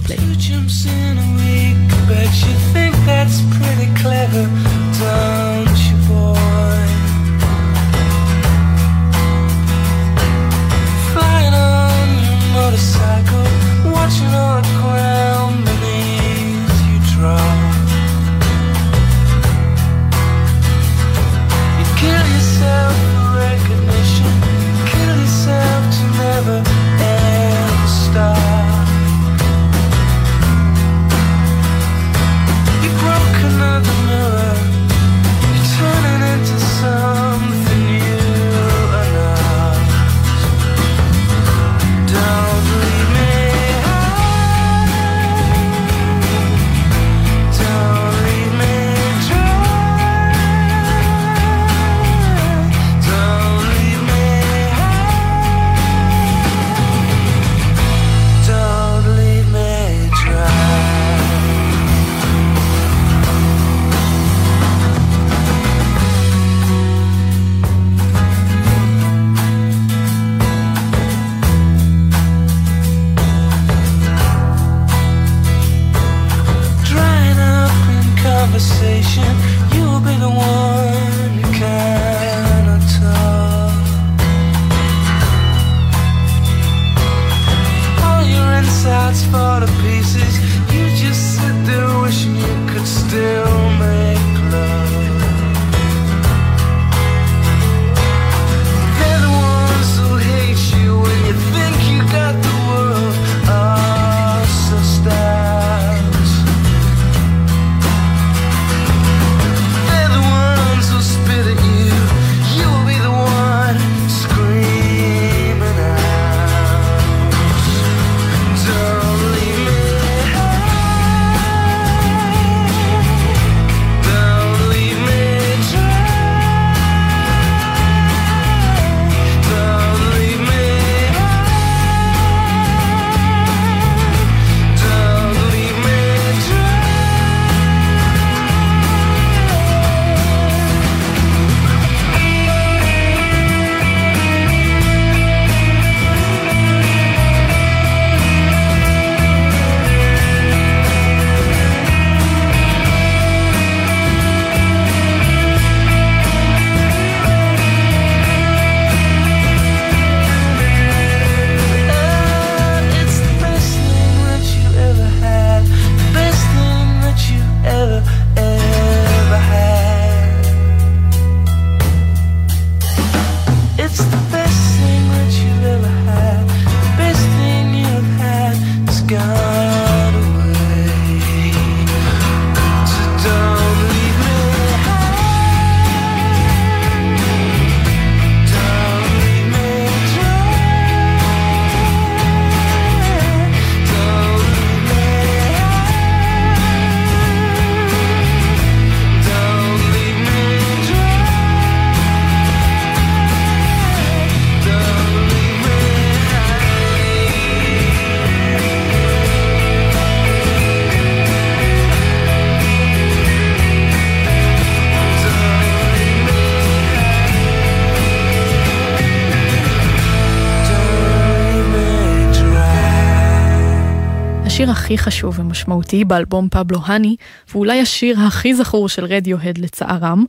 הכי 224.89 224.97
חשוב 224.97 225.39
ומשמעותי 225.39 226.06
באלבום 226.06 226.47
פבלו 226.52 226.80
האני, 226.86 227.15
ואולי 227.52 227.82
השיר 227.82 228.19
הכי 228.19 228.56
זכור 228.56 228.89
של 228.89 229.06
רדיוהד 229.06 229.58
לצערם, 229.58 230.25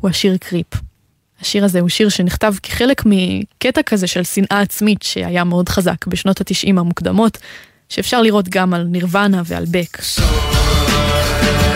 הוא 0.00 0.10
השיר 0.10 0.36
קריפ. 0.36 0.66
השיר 1.40 1.64
הזה 1.64 1.80
הוא 1.80 1.88
שיר 1.88 2.08
שנכתב 2.08 2.54
כחלק 2.62 3.02
מקטע 3.06 3.82
כזה 3.82 4.06
של 4.06 4.24
שנאה 4.24 4.60
עצמית 4.60 5.02
שהיה 5.02 5.44
מאוד 5.44 5.68
חזק 5.68 6.06
בשנות 6.06 6.40
התשעים 6.40 6.78
המוקדמות, 6.78 7.38
שאפשר 7.88 8.22
לראות 8.22 8.48
גם 8.48 8.74
על 8.74 8.82
נירוונה 8.82 9.42
ועל 9.44 9.64
בק. 9.70 9.96
So 9.96 11.69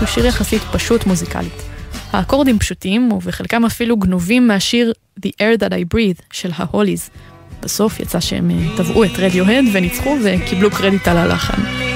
הוא 0.00 0.06
שיר 0.08 0.26
יחסית 0.26 0.62
פשוט 0.72 1.06
מוזיקלית. 1.06 1.62
האקורדים 2.12 2.58
פשוטים, 2.58 3.12
ובחלקם 3.12 3.64
אפילו 3.64 3.96
גנובים 3.96 4.48
מהשיר 4.48 4.92
The 5.26 5.28
Air 5.28 5.60
That 5.60 5.70
I 5.72 5.94
Breathe 5.94 6.22
של 6.32 6.50
ההוליז. 6.54 7.10
בסוף 7.62 8.00
יצא 8.00 8.20
שהם 8.20 8.50
אה, 8.50 8.76
טבעו 8.76 9.04
את 9.04 9.10
רדיוהד 9.18 9.64
וניצחו 9.72 10.16
וקיבלו 10.24 10.70
קרדיט 10.70 11.08
על 11.08 11.16
הלחן. 11.16 11.87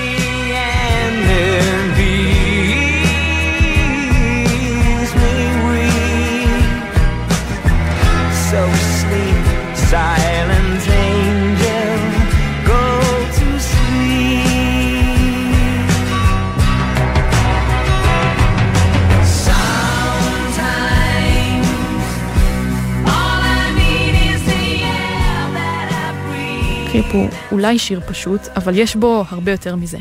הוא 27.12 27.28
אולי 27.52 27.78
שיר 27.78 28.00
פשוט, 28.00 28.40
אבל 28.56 28.78
יש 28.78 28.96
בו 28.96 29.24
הרבה 29.28 29.50
יותר 29.50 29.76
מזה. 29.76 29.98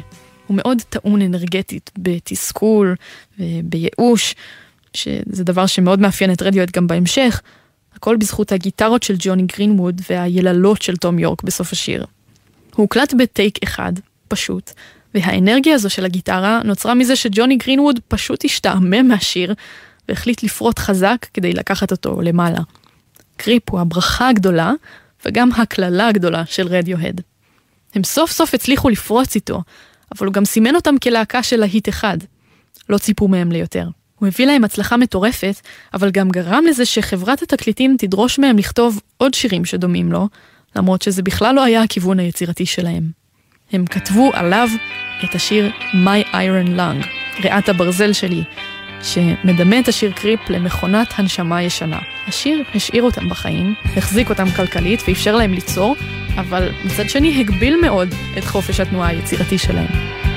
הוא 0.48 0.58
מאוד 0.58 0.82
טעון 0.90 1.22
אנרגטית, 1.22 1.92
בתסכול 1.98 2.96
ובייאוש, 3.40 4.36
שזה 4.94 5.44
דבר 5.44 5.66
שמאוד 5.66 6.00
מאפיין 6.00 6.32
את 6.34 6.42
רדיואט 6.42 6.72
גם 6.72 6.88
בהמשך, 6.88 7.42
הכל 7.96 8.16
בזכות 8.16 8.52
הגיטרות 8.52 9.04
של 9.04 9.16
ג'וני 9.20 9.44
גרינווד 9.44 10.02
והיללות 10.10 10.82
של 10.82 10.98
תום 10.98 11.20
יורק 11.20 11.44
בסוף 11.44 11.72
השיר. 11.72 12.06
הוא 12.76 12.84
הוקלט 12.84 13.14
בטייק 13.14 13.64
אחד, 13.64 13.94
פשוט, 14.28 14.72
והאנרגיה 15.14 15.76
הזו 15.76 15.90
של 15.90 16.06
הגיטרה 16.06 16.62
נוצרה 16.64 16.94
מזה 16.94 17.16
שג'וני 17.16 17.56
גרינווד 17.56 18.00
פשוט 18.08 18.46
השתעמם 18.46 19.08
מהשיר, 19.08 19.54
והחליט 20.10 20.44
לפרוט 20.44 20.80
חזק 20.80 21.26
כדי 21.34 21.54
לקחת 21.54 21.92
אותו 21.92 22.22
למעלה. 22.22 22.60
קריפ 23.38 23.70
הוא 23.70 23.80
הברכה 23.80 24.30
הגדולה, 24.30 24.74
וגם 25.26 25.50
הקללה 25.52 26.08
הגדולה 26.08 26.44
של 26.46 26.68
רדיוהד. 26.68 27.22
הם 27.96 28.04
סוף 28.04 28.32
סוף 28.32 28.54
הצליחו 28.54 28.90
לפרוץ 28.90 29.36
איתו, 29.36 29.62
אבל 30.16 30.28
הוא 30.28 30.34
גם 30.34 30.46
סימן 30.46 30.76
אותם 30.76 30.96
כלהקה 30.98 31.44
של 31.44 31.58
להיט 31.58 31.90
אחד. 31.90 32.18
לא 32.90 32.98
ציפו 32.98 33.28
מהם 33.28 33.52
ליותר. 33.52 33.88
הוא 34.20 34.28
הביא 34.28 34.46
להם 34.46 34.64
הצלחה 34.64 34.98
מטורפת, 34.98 35.56
אבל 35.94 36.12
גם 36.12 36.30
גרם 36.30 36.64
לזה 36.70 36.86
שחברת 36.86 37.42
התקליטים 37.42 37.96
תדרוש 38.00 38.40
מהם 38.40 38.58
לכתוב 38.58 39.02
עוד 39.18 39.34
שירים 39.34 39.66
שדומים 39.66 40.12
לו, 40.12 40.28
למרות 40.76 41.02
שזה 41.02 41.22
בכלל 41.22 41.56
לא 41.56 41.64
היה 41.64 41.84
הכיוון 41.84 42.20
היצירתי 42.20 42.66
שלהם. 42.66 43.12
הם 43.72 43.86
כתבו 43.86 44.32
עליו 44.34 44.70
את 45.24 45.36
השיר 45.36 45.72
My 45.94 46.26
Iron 46.34 46.78
Lung, 46.78 47.08
ריאת 47.44 47.70
הברזל 47.70 48.14
שלי, 48.14 48.44
שמדמה 49.04 49.80
את 49.80 49.88
השיר 49.88 50.12
קריפ 50.12 50.40
למכונת 50.50 51.14
הנשמה 51.18 51.64
ישנה. 51.64 52.00
השיר 52.28 52.64
השאיר 52.76 53.04
אותם 53.04 53.30
בחיים, 53.30 53.74
החזיק 53.98 54.30
אותם 54.30 54.52
כלכלית 54.52 55.04
ואפשר 55.08 55.36
להם 55.36 55.54
ליצור, 55.54 55.96
אבל 56.38 56.70
מצד 56.86 57.10
שני 57.10 57.40
הגביל 57.40 57.82
מאוד 57.82 58.10
את 58.38 58.44
חופש 58.44 58.80
התנועה 58.80 59.10
היצירתי 59.10 59.58
שלהם. 59.58 60.31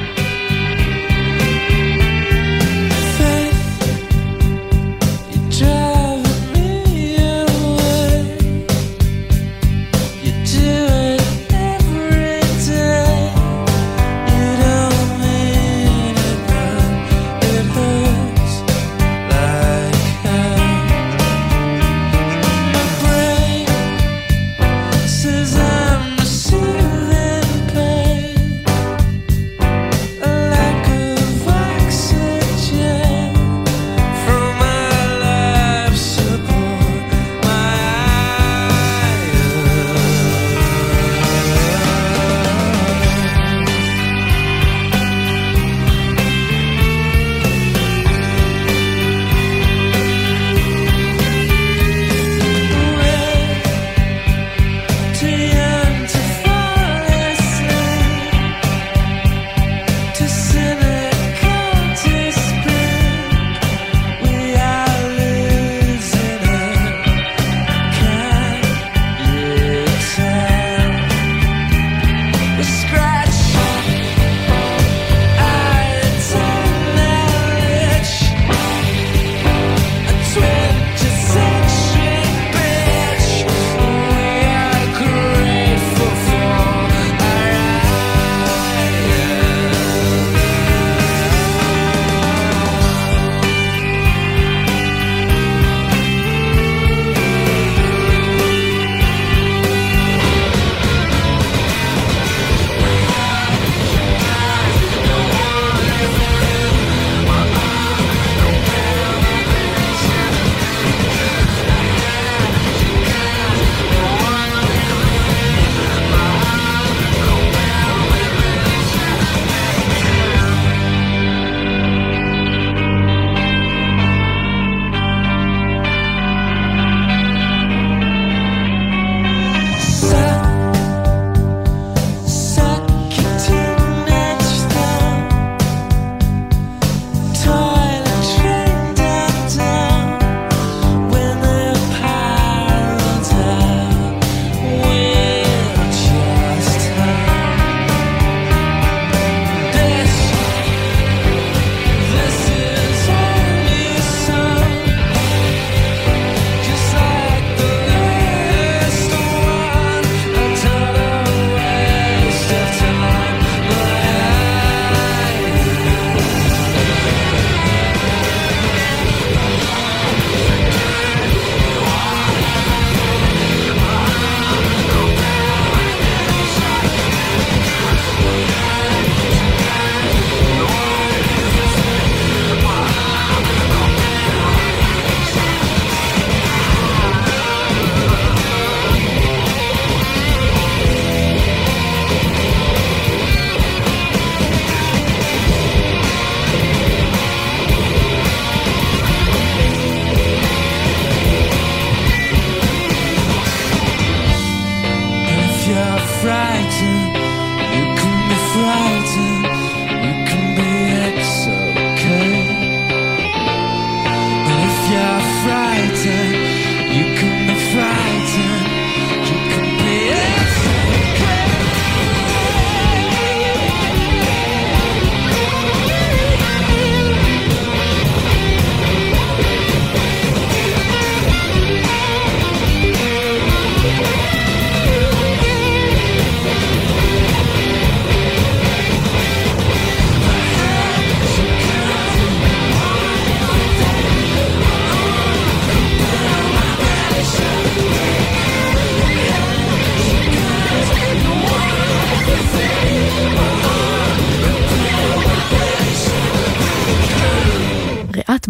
frightened. 206.25 207.24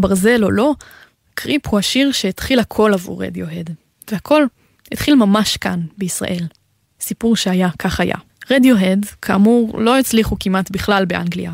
ברזל 0.04 0.44
או 0.44 0.50
לא, 0.50 0.74
Creep 1.34 1.66
הוא 1.66 1.78
השיר 1.78 2.12
שהתחיל 2.12 2.58
הכל 2.58 2.92
עבור 2.92 3.24
רדיוהד. 3.24 3.70
והכל 4.12 4.44
התחיל 4.92 5.14
ממש 5.14 5.56
כאן, 5.56 5.80
בישראל. 5.98 6.46
סיפור 7.00 7.36
שהיה 7.36 7.68
כך 7.78 8.00
היה. 8.00 8.16
רדיוהד, 8.50 9.06
כאמור, 9.22 9.80
לא 9.80 9.98
הצליחו 9.98 10.36
כמעט 10.40 10.70
בכלל 10.70 11.04
באנגליה. 11.04 11.52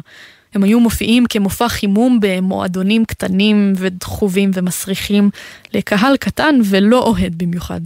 הם 0.54 0.64
היו 0.64 0.80
מופיעים 0.80 1.26
כמופע 1.28 1.68
חימום 1.68 2.18
במועדונים 2.22 3.04
קטנים 3.04 3.72
וטחובים 3.76 4.50
ומסריחים 4.54 5.30
לקהל 5.74 6.16
קטן 6.16 6.60
ולא 6.64 7.02
אוהד 7.02 7.34
במיוחד. 7.38 7.80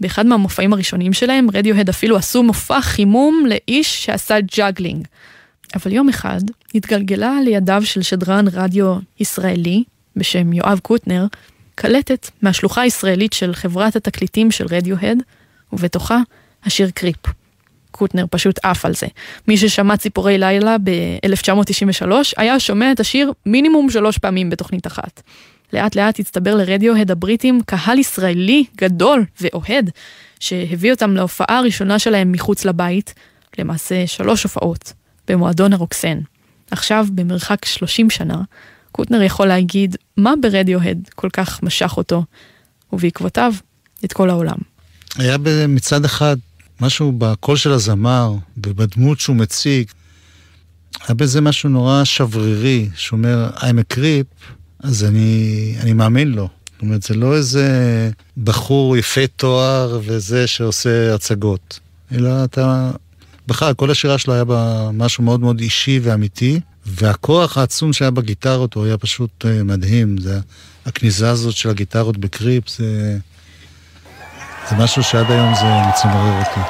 באחד 0.00 0.26
מהמופעים 0.26 0.72
הראשונים 0.72 1.12
שלהם, 1.12 1.46
רדיוהד 1.54 1.88
אפילו 1.88 2.16
עשו 2.16 2.42
מופע 2.42 2.80
חימום 2.80 3.44
לאיש 3.48 4.04
שעשה 4.04 4.36
juggling. 4.56 5.06
אבל 5.74 5.92
יום 5.92 6.08
אחד 6.08 6.40
התגלגלה 6.74 7.38
לידיו 7.44 7.82
של 7.84 8.02
שדרן 8.02 8.44
רדיו 8.52 8.96
ישראלי 9.20 9.84
בשם 10.16 10.52
יואב 10.52 10.78
קוטנר, 10.82 11.26
קלטת 11.74 12.30
מהשלוחה 12.42 12.80
הישראלית 12.80 13.32
של 13.32 13.54
חברת 13.54 13.96
התקליטים 13.96 14.50
של 14.50 14.66
רדיוהד, 14.70 15.22
ובתוכה 15.72 16.18
השיר 16.64 16.90
קריפ. 16.90 17.26
קוטנר 17.90 18.24
פשוט 18.30 18.58
עף 18.62 18.84
על 18.84 18.94
זה. 18.94 19.06
מי 19.48 19.56
ששמע 19.56 19.96
ציפורי 19.96 20.38
לילה 20.38 20.76
ב-1993 20.78 22.06
היה 22.36 22.60
שומע 22.60 22.92
את 22.92 23.00
השיר 23.00 23.32
מינימום 23.46 23.90
שלוש 23.90 24.18
פעמים 24.18 24.50
בתוכנית 24.50 24.86
אחת. 24.86 25.22
לאט 25.72 25.96
לאט 25.96 26.20
הצטבר 26.20 26.54
לרדיוהד 26.54 27.10
הבריטים 27.10 27.60
קהל 27.66 27.98
ישראלי 27.98 28.64
גדול 28.76 29.24
ואוהד, 29.40 29.90
שהביא 30.40 30.92
אותם 30.92 31.16
להופעה 31.16 31.58
הראשונה 31.58 31.98
שלהם 31.98 32.32
מחוץ 32.32 32.64
לבית, 32.64 33.14
למעשה 33.58 34.06
שלוש 34.06 34.42
הופעות, 34.42 34.92
במועדון 35.28 35.72
הרוקסן. 35.72 36.18
עכשיו, 36.70 37.06
במרחק 37.14 37.64
30 37.64 38.10
שנה, 38.10 38.36
קוטנר 38.92 39.22
יכול 39.22 39.46
להגיד 39.46 39.96
מה 40.16 40.34
ברדיוהד 40.42 41.08
כל 41.14 41.28
כך 41.32 41.62
משך 41.62 41.94
אותו, 41.96 42.24
ובעקבותיו, 42.92 43.52
את 44.04 44.12
כל 44.12 44.30
העולם. 44.30 44.56
היה 45.18 45.36
מצד 45.68 46.04
אחד 46.04 46.36
משהו 46.80 47.12
בקול 47.18 47.56
של 47.56 47.72
הזמר 47.72 48.34
ובדמות 48.56 49.20
שהוא 49.20 49.36
מציג, 49.36 49.86
היה 51.06 51.14
בזה 51.14 51.40
משהו 51.40 51.68
נורא 51.68 52.04
שברירי, 52.04 52.88
שאומר, 52.94 53.50
I'm 53.56 53.92
a 53.92 53.94
creep, 53.94 54.52
אז 54.80 55.04
אני, 55.04 55.74
אני 55.80 55.92
מאמין 55.92 56.28
לו. 56.28 56.48
זאת 56.72 56.82
אומרת, 56.82 57.02
זה 57.02 57.14
לא 57.14 57.36
איזה 57.36 58.10
בחור 58.44 58.96
יפה 58.96 59.26
תואר 59.26 60.00
וזה 60.04 60.46
שעושה 60.46 61.14
הצגות, 61.14 61.80
אלא 62.12 62.44
אתה... 62.44 62.90
בכלל, 63.46 63.74
כל 63.74 63.90
השירה 63.90 64.18
שלו 64.18 64.34
היה 64.34 64.44
בה 64.44 64.90
משהו 64.92 65.24
מאוד 65.24 65.40
מאוד 65.40 65.60
אישי 65.60 66.00
ואמיתי, 66.02 66.60
והכוח 66.86 67.58
העצום 67.58 67.92
שהיה 67.92 68.10
בגיטרות 68.10 68.74
הוא 68.74 68.84
היה 68.84 68.98
פשוט 68.98 69.46
אה, 69.46 69.62
מדהים. 69.64 70.18
זה, 70.18 70.40
הכניזה 70.86 71.30
הזאת 71.30 71.54
של 71.54 71.70
הגיטרות 71.70 72.16
בקריפ, 72.16 72.68
זה, 72.68 73.18
זה 74.70 74.76
משהו 74.76 75.02
שעד 75.02 75.30
היום 75.30 75.54
זה 75.54 75.66
מצמרר 75.88 76.38
אותי. 76.38 76.60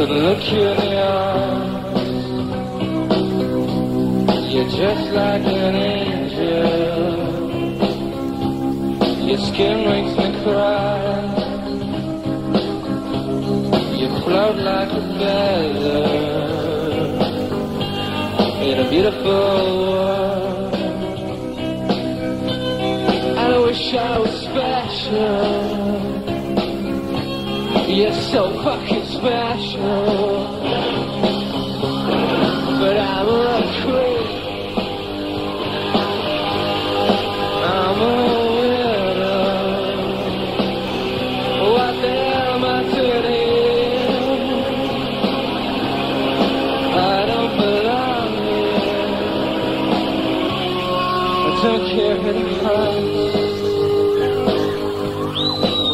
I 0.00 0.02
couldn't 0.02 0.22
look 0.24 0.42
you 0.50 0.60
in 0.60 0.76
the 0.78 0.92
eyes. 0.96 1.74
You're 4.50 4.70
just 4.70 5.06
like 5.12 5.44
an 5.44 5.74
angel. 5.74 6.70
Your 9.28 9.36
skin 9.36 9.84
makes 9.84 10.16
me 10.16 10.28
cry. 10.42 10.98
You 14.00 14.08
float 14.24 14.56
like 14.56 14.90
a 14.90 15.02
feather 15.18 16.08
in 18.68 18.78
a 18.78 18.88
beautiful 18.88 19.42
world. 19.90 20.74
I 23.36 23.58
wish 23.58 23.94
I 23.94 24.18
was 24.18 24.34
special. 24.48 25.90
You're 27.86 28.14
so 28.14 28.42
fucking 28.62 28.99
special. 29.20 30.48
But 32.80 32.96
I'm 32.96 33.28
a 33.28 33.60
creep. 33.80 34.28
I'm 37.68 38.00
a 38.00 38.12
widow. 38.56 39.52
What 41.74 41.94
the 42.00 42.08
hell 42.08 42.52
am 42.56 42.64
I 42.64 42.78
doing? 42.94 43.52
I 46.96 47.18
don't 47.30 47.54
belong 47.60 48.32
here. 48.48 48.80
I 51.46 51.50
don't 51.62 51.84
care 51.92 52.16
who 52.22 52.30
the 52.32 52.44
price. 52.62 53.20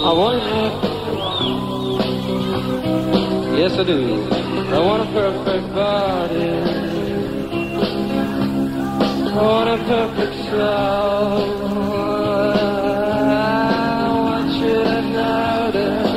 I 0.05 0.13
want 0.13 0.43
it. 0.83 0.86
Yes, 3.69 3.79
I 3.81 3.83
do. 3.83 4.23
I 4.31 4.79
want 4.79 5.03
a 5.03 5.13
perfect 5.13 5.67
body. 5.75 6.51
I 9.27 9.43
want 9.43 9.69
a 9.69 9.79
perfect 9.91 10.35
soul. 10.51 11.67
I 13.27 14.09
want 14.23 14.51
you 14.63 14.85
to 14.87 15.03
notice 15.19 16.15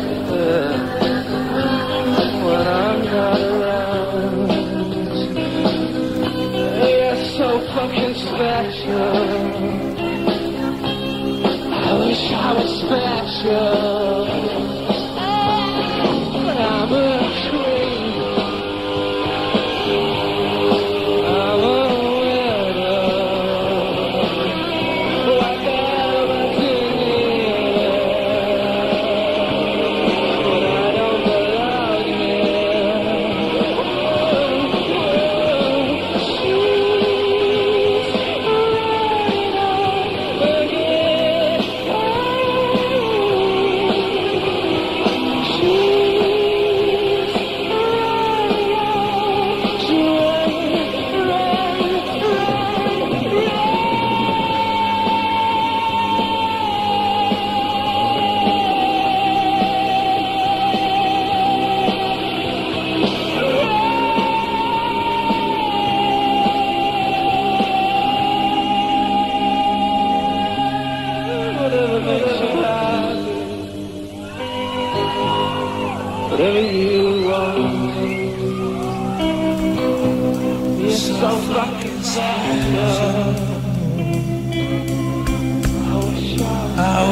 when 2.46 2.66
I'm 2.68 3.00
not 3.16 3.42
around. 3.42 4.50
You're 6.86 7.22
so 7.40 7.48
fucking 7.74 8.14
special. 8.14 9.18
I 11.74 11.98
wish 11.98 12.24
I 12.32 12.54
was 12.54 12.72
special. 12.82 13.99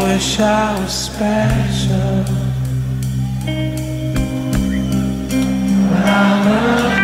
Wish 0.08 0.40
I 0.40 0.80
was 0.80 0.94
special. 0.94 2.24
But 5.90 6.06
I'm 6.06 6.97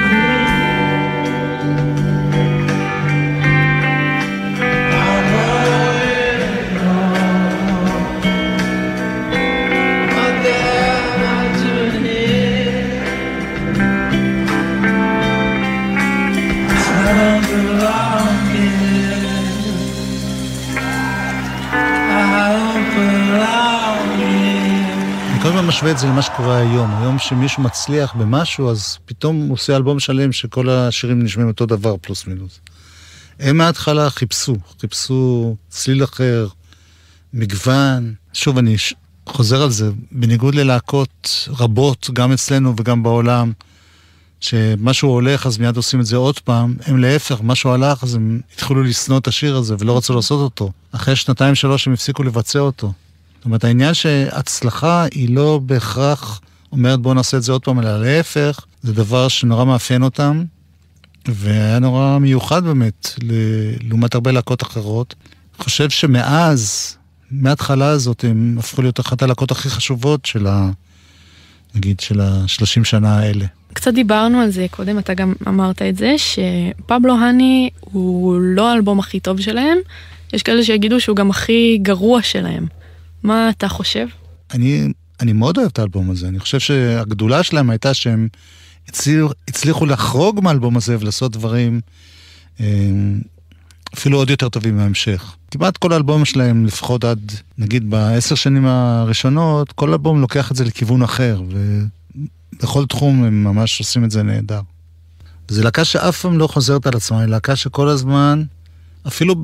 משווה 25.74 25.92
את 25.92 25.98
זה 25.98 26.08
למה 26.08 26.22
שקורה 26.22 26.58
היום. 26.58 26.96
היום 27.02 27.20
שמישהו 27.20 27.64
מצליח 27.64 28.14
במשהו, 28.14 28.72
אז 28.72 28.98
פתאום 29.06 29.36
הוא 29.36 29.54
עושה 29.54 29.76
אלבום 29.76 30.00
שלם 30.00 30.32
שכל 30.32 30.70
השירים 30.70 31.24
נשמעים 31.24 31.48
אותו 31.48 31.66
דבר, 31.66 31.96
פלוס 32.02 32.28
מינוס. 32.28 32.60
הם 33.40 33.58
מההתחלה 33.58 34.10
חיפשו, 34.10 34.56
חיפשו 34.82 35.56
צליל 35.70 36.04
אחר, 36.04 36.48
מגוון. 37.34 38.14
שוב, 38.34 38.58
אני 38.58 38.76
חוזר 39.26 39.62
על 39.62 39.70
זה, 39.70 39.90
בניגוד 40.12 40.56
ללהקות 40.56 41.50
רבות, 41.60 42.10
גם 42.14 42.32
אצלנו 42.32 42.74
וגם 42.78 43.04
בעולם, 43.04 43.52
שמשהו 44.40 45.10
הולך 45.10 45.46
אז 45.46 45.58
מיד 45.58 45.78
עושים 45.78 46.00
את 46.00 46.06
זה 46.06 46.16
עוד 46.16 46.40
פעם, 46.40 46.76
הם 46.86 46.98
להפך, 46.98 47.40
משהו 47.44 47.72
הלך 47.72 48.04
אז 48.04 48.16
הם 48.16 48.42
התחילו 48.54 48.84
לשנוא 48.84 49.18
את 49.18 49.28
השיר 49.28 49.56
הזה 49.56 49.76
ולא 49.80 49.98
רצו 49.98 50.14
לעשות 50.14 50.40
אותו. 50.40 50.72
אחרי 50.92 51.16
שנתיים 51.16 51.56
שלוש 51.56 51.88
הם 51.88 51.94
הפסיקו 51.94 52.24
לבצע 52.24 52.60
אותו. 52.60 52.94
זאת 53.44 53.46
אומרת, 53.46 53.64
העניין 53.64 53.94
שהצלחה 53.94 55.06
היא 55.12 55.36
לא 55.36 55.60
בהכרח 55.66 56.42
אומרת 56.72 57.00
בואו 57.00 57.14
נעשה 57.14 57.38
את 57.38 57.44
זה 57.44 57.52
עוד 57.52 57.64
פעם, 57.64 57.80
אלא 57.80 58.02
להפך, 58.02 58.60
זה 58.82 58.94
דבר 58.94 59.28
שנורא 59.28 59.66
מאפיין 59.66 60.04
אותם, 60.04 60.44
והיה 61.28 61.80
נורא 61.80 62.18
מיוחד 62.18 62.64
באמת, 62.64 63.10
ל- 63.24 63.88
לעומת 63.88 64.16
הרבה 64.16 64.32
להקות 64.32 64.64
אחרות. 64.64 65.16
אני 65.56 65.64
חושב 65.64 65.90
שמאז, 65.90 66.96
מההתחלה 67.32 67.90
הזאת, 67.90 68.24
הם 68.24 68.56
הפכו 68.60 68.82
להיות 68.82 69.00
אחת 69.00 69.22
הלהקות 69.22 69.52
הכי 69.52 69.70
חשובות 69.70 70.26
של 70.26 70.48
ה... 70.48 70.70
נגיד, 71.76 72.00
של 72.00 72.22
השלושים 72.22 72.86
שנה 72.86 73.20
האלה. 73.20 73.46
קצת 73.74 73.94
דיברנו 73.94 74.40
על 74.40 74.52
זה 74.52 74.66
קודם, 74.72 75.00
אתה 75.00 75.14
גם 75.14 75.34
אמרת 75.48 75.82
את 75.82 75.98
זה, 75.98 76.16
שפבלו 76.18 77.18
האני 77.20 77.70
הוא 77.80 78.40
לא 78.40 78.72
האלבום 78.72 79.00
הכי 79.00 79.20
טוב 79.20 79.42
שלהם, 79.42 79.78
יש 80.34 80.44
כאלה 80.44 80.64
שיגידו 80.64 81.00
שהוא 81.00 81.16
גם 81.16 81.30
הכי 81.30 81.78
גרוע 81.82 82.22
שלהם. 82.22 82.68
מה 83.24 83.50
אתה 83.50 83.68
חושב? 83.68 84.08
אני, 84.54 84.88
אני 85.20 85.34
מאוד 85.34 85.58
אוהב 85.58 85.70
את 85.70 85.80
האלבום 85.80 86.12
הזה, 86.12 86.28
אני 86.28 86.40
חושב 86.40 86.60
שהגדולה 86.60 87.44
שלהם 87.44 87.70
הייתה 87.70 87.94
שהם 87.94 88.28
הצליחו, 88.88 89.34
הצליחו 89.48 89.86
לחרוג 89.86 90.40
מהאלבום 90.44 90.78
הזה 90.78 90.98
ולעשות 91.00 91.32
דברים 91.32 91.82
אה, 92.60 92.66
אפילו 93.94 94.18
עוד 94.18 94.30
יותר 94.30 94.50
טובים 94.50 94.78
מההמשך. 94.78 95.36
כמעט 95.52 95.78
כל 95.78 95.94
האלבום 95.94 96.26
שלהם, 96.26 96.66
לפחות 96.66 97.04
עד, 97.04 97.32
נגיד 97.58 97.90
בעשר 97.90 98.36
שנים 98.36 98.66
הראשונות, 98.66 99.72
כל 99.72 99.92
אלבום 99.92 100.22
לוקח 100.22 100.52
את 100.52 100.56
זה 100.56 100.66
לכיוון 100.66 101.02
אחר, 101.02 101.42
ובכל 102.54 102.86
תחום 102.86 103.24
הם 103.24 103.44
ממש 103.44 103.80
עושים 103.80 104.04
את 104.04 104.12
זה 104.12 104.24
נהדר. 104.24 104.62
זו 105.48 105.64
להקה 105.64 105.86
שאף 105.86 106.22
פעם 106.22 106.38
לא 106.38 106.48
חוזרת 106.48 106.88
על 106.88 106.96
עצמה, 106.96 107.20
היא 107.20 107.28
להקה 107.28 107.56
שכל 107.56 107.88
הזמן, 107.88 108.44
אפילו 109.08 109.36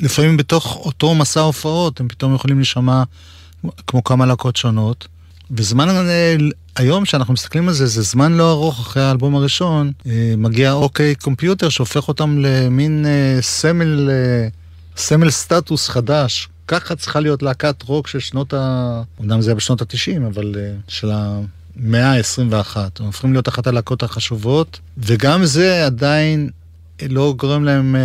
לפעמים 0.00 0.36
בתוך 0.36 0.76
אותו 0.76 1.14
מסע 1.14 1.40
הופעות, 1.40 2.00
הם 2.00 2.08
פתאום 2.08 2.34
יכולים 2.34 2.56
להישמע 2.56 3.02
כמו 3.86 4.04
כמה 4.04 4.26
להקות 4.26 4.56
שונות. 4.56 5.08
וזמן 5.50 5.88
אה, 5.88 6.36
היום 6.76 7.04
שאנחנו 7.04 7.34
מסתכלים 7.34 7.68
על 7.68 7.74
זה, 7.74 7.86
זה 7.86 8.02
זמן 8.02 8.32
לא 8.32 8.50
ארוך 8.50 8.80
אחרי 8.80 9.02
האלבום 9.02 9.34
הראשון, 9.34 9.92
אה, 10.06 10.34
מגיע 10.36 10.72
אוקיי 10.72 11.14
קומפיוטר 11.14 11.68
שהופך 11.68 12.08
אותם 12.08 12.38
למין 12.38 13.06
אה, 13.06 13.42
סמל, 13.42 14.10
סמל 14.96 15.30
סטטוס 15.30 15.88
חדש. 15.88 16.48
ככה 16.68 16.96
צריכה 16.96 17.20
להיות 17.20 17.42
להקת 17.42 17.82
רוק 17.82 18.08
של 18.08 18.18
שנות 18.18 18.54
ה... 18.54 19.02
אמנם 19.20 19.40
זה 19.40 19.50
היה 19.50 19.54
בשנות 19.54 19.82
ה-90, 19.82 20.26
אבל 20.26 20.54
של 20.88 21.10
המאה 21.10 22.12
ה-21. 22.12 22.76
הם 23.00 23.06
הופכים 23.06 23.32
להיות 23.32 23.48
אחת 23.48 23.66
הלהקות 23.66 24.02
החשובות, 24.02 24.80
וגם 24.98 25.44
זה 25.44 25.86
עדיין 25.86 26.50
לא 27.08 27.34
גורם 27.36 27.64
להם 27.64 27.96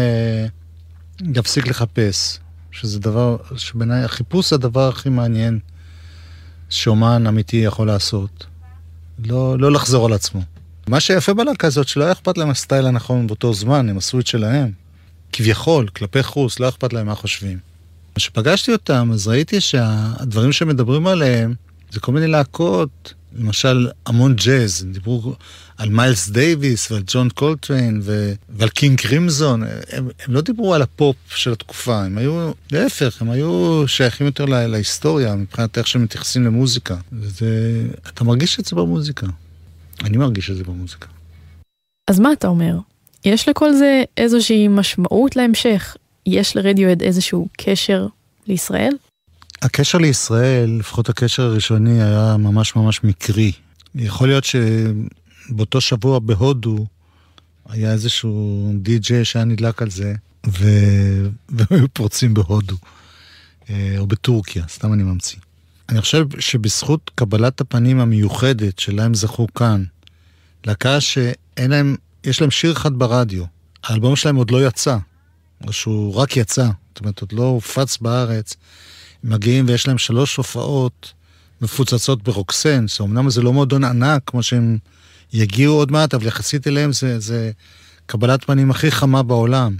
להפסיק 1.21 1.67
לחפש. 1.67 2.39
שזה 2.71 2.99
דבר, 2.99 3.37
שבעיניי 3.55 4.03
החיפוש 4.03 4.49
זה 4.49 4.55
הדבר 4.55 4.89
הכי 4.89 5.09
מעניין 5.09 5.59
שאומן 6.69 7.27
אמיתי 7.27 7.57
יכול 7.57 7.87
לעשות. 7.87 8.45
לא, 9.25 9.59
לא 9.59 9.71
לחזור 9.71 10.05
על 10.05 10.13
עצמו. 10.13 10.41
מה 10.87 10.99
שיפה 10.99 11.33
בלהקה 11.33 11.67
הזאת, 11.67 11.87
שלא 11.87 12.03
היה 12.03 12.11
אכפת 12.11 12.37
להם 12.37 12.49
הסטייל 12.49 12.85
הנכון 12.85 13.27
באותו 13.27 13.53
זמן, 13.53 13.89
הם 13.89 13.97
עשו 13.97 14.19
את 14.19 14.27
שלהם. 14.27 14.71
כביכול, 15.31 15.87
כלפי 15.87 16.23
חוץ, 16.23 16.59
לא 16.59 16.69
אכפת 16.69 16.93
להם 16.93 17.05
מה 17.05 17.15
חושבים. 17.15 17.57
כשפגשתי 18.15 18.71
אותם, 18.71 19.09
אז 19.13 19.27
ראיתי 19.27 19.61
שהדברים 19.61 20.51
שמדברים 20.51 21.07
עליהם 21.07 21.53
זה 21.91 21.99
כל 21.99 22.11
מיני 22.11 22.27
להקות, 22.27 23.13
למשל 23.35 23.87
המון 24.05 24.35
ג'אז, 24.35 24.85
דיברו 24.91 25.35
על 25.77 25.89
מיילס 25.89 26.29
דייוויס 26.29 26.91
ועל 26.91 27.03
ג'ון 27.07 27.29
קולטריין 27.29 27.99
ו... 28.03 28.33
ועל 28.49 28.69
King 28.69 28.99
Crimson, 28.99 29.63
הם, 29.63 30.07
הם 30.25 30.33
לא 30.33 30.41
דיברו 30.41 30.73
על 30.73 30.81
הפופ 30.81 31.15
של 31.35 31.51
התקופה, 31.51 32.03
הם 32.03 32.17
היו, 32.17 32.51
להפך, 32.71 33.21
הם 33.21 33.29
היו 33.29 33.83
שייכים 33.87 34.27
יותר 34.27 34.45
לה, 34.45 34.67
להיסטוריה 34.67 35.35
מבחינת 35.35 35.77
איך 35.77 35.87
שהם 35.87 36.03
מתייחסים 36.03 36.45
למוזיקה. 36.45 36.95
וזה, 37.13 37.47
אתה 38.07 38.23
מרגיש 38.23 38.59
את 38.59 38.65
זה 38.65 38.75
במוזיקה. 38.75 39.27
אני 40.03 40.17
מרגיש 40.17 40.51
את 40.51 40.55
זה 40.55 40.63
במוזיקה. 40.63 41.07
אז 42.09 42.19
מה 42.19 42.33
אתה 42.33 42.47
אומר? 42.47 42.77
יש 43.25 43.49
לכל 43.49 43.73
זה 43.73 44.03
איזושהי 44.17 44.67
משמעות 44.67 45.35
להמשך? 45.35 45.95
יש 46.25 46.55
לרדיואד 46.55 47.01
איזשהו 47.01 47.47
קשר 47.57 48.07
לישראל? 48.47 48.93
הקשר 49.61 49.97
לישראל, 49.97 50.69
לפחות 50.79 51.09
הקשר 51.09 51.43
הראשוני, 51.43 52.03
היה 52.03 52.35
ממש 52.39 52.75
ממש 52.75 53.03
מקרי. 53.03 53.51
יכול 53.95 54.27
להיות 54.27 54.43
שבאותו 54.43 55.81
שבוע 55.81 56.19
בהודו 56.19 56.85
היה 57.69 57.91
איזשהו 57.91 58.71
די-ג'יי 58.75 59.25
שהיה 59.25 59.45
נדלק 59.45 59.81
על 59.81 59.89
זה, 59.89 60.13
ו... 60.47 60.67
והם 61.55 61.67
היו 61.69 61.87
פורצים 61.93 62.33
בהודו, 62.33 62.75
אה, 63.69 63.95
או 63.97 64.07
בטורקיה, 64.07 64.63
סתם 64.69 64.93
אני 64.93 65.03
ממציא. 65.03 65.39
אני 65.89 66.01
חושב 66.01 66.25
שבזכות 66.39 67.11
קבלת 67.15 67.61
הפנים 67.61 67.99
המיוחדת 67.99 68.79
שלה 68.79 69.03
הם 69.03 69.13
זכו 69.13 69.47
כאן, 69.55 69.83
להקה 70.65 71.01
שאין 71.01 71.71
להם, 71.71 71.95
יש 72.23 72.41
להם 72.41 72.51
שיר 72.51 72.71
אחד 72.71 72.93
ברדיו. 72.93 73.43
האלבום 73.83 74.15
שלהם 74.15 74.35
עוד 74.35 74.51
לא 74.51 74.67
יצא, 74.67 74.97
או 75.67 75.73
שהוא 75.73 76.15
רק 76.15 76.37
יצא, 76.37 76.65
זאת 76.65 76.99
אומרת, 76.99 77.21
עוד 77.21 77.33
לא 77.33 77.43
הופץ 77.43 77.97
בארץ. 77.97 78.55
מגיעים 79.23 79.65
ויש 79.67 79.87
להם 79.87 79.97
שלוש 79.97 80.35
הופעות 80.35 81.13
מפוצצות 81.61 82.23
ברוקסן, 82.23 82.87
שאומנם 82.87 83.29
זה 83.29 83.41
לא 83.41 83.53
מועדון 83.53 83.83
ענק 83.83 84.21
כמו 84.25 84.43
שהם 84.43 84.77
יגיעו 85.33 85.75
עוד 85.75 85.91
מעט, 85.91 86.13
אבל 86.13 86.25
יחסית 86.25 86.67
אליהם 86.67 86.93
זה, 86.93 87.19
זה 87.19 87.51
קבלת 88.05 88.43
פנים 88.43 88.71
הכי 88.71 88.91
חמה 88.91 89.23
בעולם. 89.23 89.75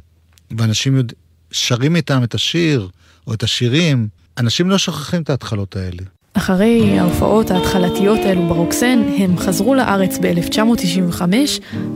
ואנשים 0.58 0.98
יודע, 0.98 1.14
שרים 1.52 1.96
איתם 1.96 2.24
את 2.24 2.34
השיר, 2.34 2.90
או 3.28 3.34
את 3.34 3.44
השירים, 3.44 4.08
אנשים 4.38 4.70
לא 4.70 4.78
שוכחים 4.78 5.22
את 5.22 5.30
ההתחלות 5.30 5.76
האלה. 5.76 6.04
אחרי 6.34 7.00
ההופעות 7.00 7.52
ההתחלתיות 7.52 8.20
האלו 8.20 8.48
ברוקסן, 8.48 9.04
הם 9.18 9.38
חזרו 9.38 9.76
לארץ 9.76 10.18
ב-1995, 10.22 11.22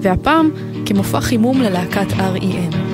והפעם 0.01 0.49
כמופע 0.85 1.21
חימום 1.21 1.61
ללהקת 1.61 2.07
R.E.M. 2.11 2.86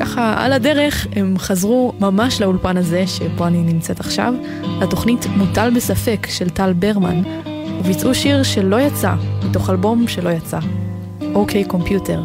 ככה 0.00 0.34
על 0.38 0.52
הדרך 0.52 1.06
הם 1.16 1.34
חזרו 1.38 1.92
ממש 2.00 2.40
לאולפן 2.40 2.76
הזה, 2.76 3.06
שבו 3.06 3.46
אני 3.46 3.62
נמצאת 3.62 4.00
עכשיו, 4.00 4.34
לתוכנית 4.80 5.26
מוטל 5.36 5.70
בספק 5.76 6.26
של 6.30 6.50
טל 6.50 6.72
ברמן, 6.72 7.22
וביצעו 7.80 8.14
שיר 8.14 8.42
שלא 8.42 8.80
יצא, 8.80 9.14
מתוך 9.44 9.70
אלבום 9.70 10.08
שלא 10.08 10.30
יצא. 10.30 10.58
אוקיי 11.34 11.64
קומפיוטר, 11.64 12.22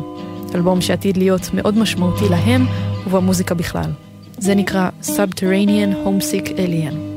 אלבום 0.55 0.81
שעתיד 0.81 1.17
להיות 1.17 1.49
מאוד 1.53 1.77
משמעותי 1.77 2.29
להם 2.29 2.65
ובמוזיקה 3.07 3.55
בכלל. 3.55 3.91
זה 4.37 4.55
נקרא 4.55 4.89
Subterranean 5.03 6.07
Homesick 6.07 6.47
Alien. 6.47 7.15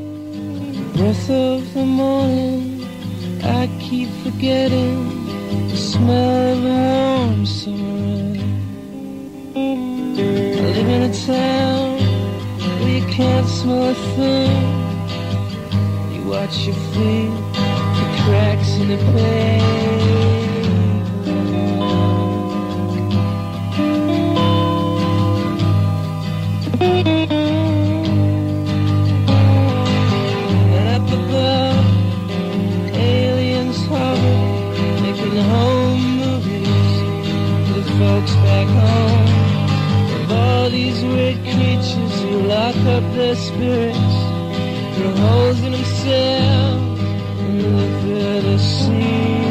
breath 0.98 1.30
of 1.30 1.74
the 1.74 1.84
morning, 1.84 2.84
I 3.60 3.68
keep 3.78 4.08
forgetting 4.24 4.98
the 5.70 5.76
smell 5.76 6.56
of 6.56 7.28
warm 7.28 7.46
summer 7.46 7.98
rain. 9.54 9.97
I 10.18 10.20
live 10.20 10.88
in 10.88 11.02
a 11.02 11.14
town 11.14 12.00
where 12.80 12.98
you 12.98 13.06
can't 13.06 13.46
smell 13.46 13.90
a 13.90 13.94
thing. 13.94 14.50
You 16.12 16.22
watch 16.28 16.66
your 16.66 16.74
feet, 16.74 17.30
the 17.52 18.06
cracks 18.24 18.70
in 18.78 18.88
the 18.88 18.96
pavement. 19.12 20.48
And 30.50 30.74
up 30.94 31.06
above, 31.12 31.86
aliens 32.92 33.80
hover, 33.86 34.38
making 35.00 35.36
home 35.36 36.02
movies 36.18 36.92
for 37.68 37.74
the 37.78 37.84
folks 38.00 38.34
back 38.34 38.66
home. 38.66 39.17
These 40.70 41.02
weird 41.02 41.38
creatures 41.44 42.20
who 42.20 42.42
lock 42.42 42.76
up 42.76 43.02
their 43.14 43.34
spirits, 43.36 44.16
through 44.94 45.16
holes 45.16 45.62
in 45.62 45.72
themselves, 45.72 47.00
and 47.40 47.62
live 47.62 48.00
for 48.02 48.48
the 48.48 48.58
secrets. 48.58 49.47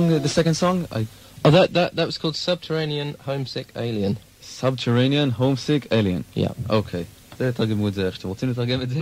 The 0.00 0.08
song, 0.08 0.12
uh, 0.12 0.18
the 0.18 0.28
second 0.28 0.54
song? 0.54 0.86
I... 0.92 1.06
Oh, 1.44 1.50
that, 1.50 1.72
that, 1.74 1.96
that 1.96 2.06
was 2.06 2.18
called 2.18 2.36
Subterranean 2.36 3.16
Homesick 3.26 3.68
Alien. 3.76 4.18
Subterranean 4.40 5.30
Homesick 5.30 5.86
Alien. 5.92 6.22
Yeah. 6.36 6.52
אוקיי. 6.68 7.04
זה 7.38 7.52
תרגמו 7.52 7.88
את 7.88 7.94
זה 7.94 8.06
איך 8.06 8.14
שאתם 8.14 8.28
רוצים 8.28 8.50
לתרגם 8.50 8.82
את 8.82 8.90
זה? 8.90 9.00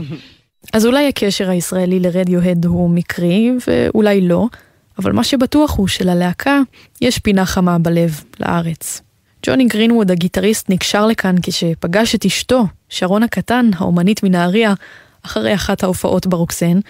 אז 0.73 0.87
אולי 0.87 1.09
הקשר 1.09 1.51
הישראלי 1.51 2.01
לרדיוהד 2.01 2.65
הוא 2.65 2.91
מקרי, 2.91 3.51
ואולי 3.67 4.21
לא, 4.21 4.47
אבל 4.99 5.13
מה 5.13 5.25
שבטוח 5.25 5.77
הוא 5.77 5.89
שללהקה 5.89 6.61
יש 7.01 7.19
פינה 7.19 7.47
חמה 7.47 7.79
בלב, 7.79 8.25
לארץ. 8.41 9.03
ג'וני 9.47 9.67
גרינווד 9.67 10.11
הגיטריסט 10.11 10.71
נקשר 10.71 11.07
לכאן 11.07 11.37
כשפגש 11.43 12.15
את 12.15 12.25
אשתו, 12.25 12.67
שרון 12.89 13.23
הקטן, 13.23 13.71
האומנית 13.77 14.23
מנהריה, 14.23 14.75
אחרי 15.23 15.55
אחת 15.55 15.83
ההופעות 15.83 16.27
ברוקסן, 16.27 16.81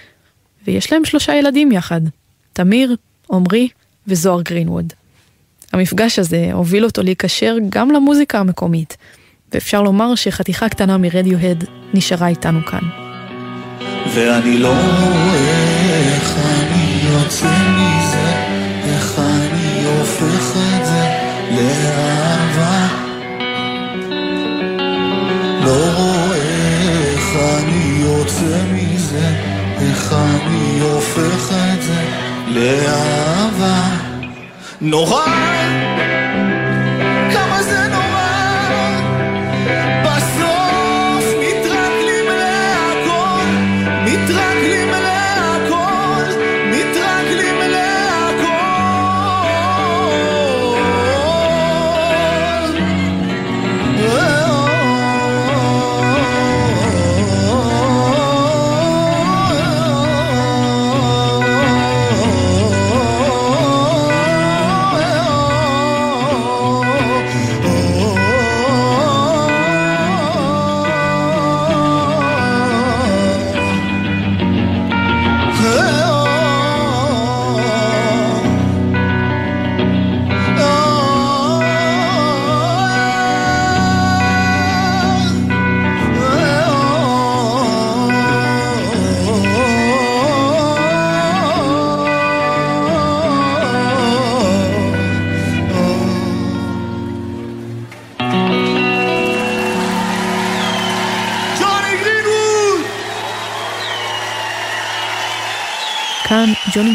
ויש 0.67 0.93
להם 0.93 1.05
שלושה 1.05 1.35
ילדים 1.35 1.73
יחד, 1.73 2.01
תמיר, 2.53 2.97
עמרי 3.33 3.69
וזוהר 4.09 4.43
גרינווד. 4.43 4.93
המפגש 5.73 6.19
הזה 6.19 6.51
הוביל 6.53 6.85
אותו 6.85 7.03
להיקשר 7.03 7.57
גם 7.69 7.91
למוזיקה 7.91 8.39
המקומית, 8.39 8.97
ואפשר 9.53 9.83
לומר 9.83 10.15
שחתיכה 10.15 10.69
קטנה 10.69 10.99
מרדיוהד 10.99 11.65
נשארה 11.95 12.29
איתנו 12.29 12.65
כאן. 12.67 12.89
ואני 14.15 14.59
לא 14.59 14.69
רואה 14.69 16.15
איך 16.15 16.37
אני 16.39 17.01
יוצא 17.13 17.59
מזה, 17.77 18.33
איך 18.85 19.19
אני 19.19 19.85
הופך 19.85 20.68
נורא, 34.91 35.25
כמה 35.25 35.58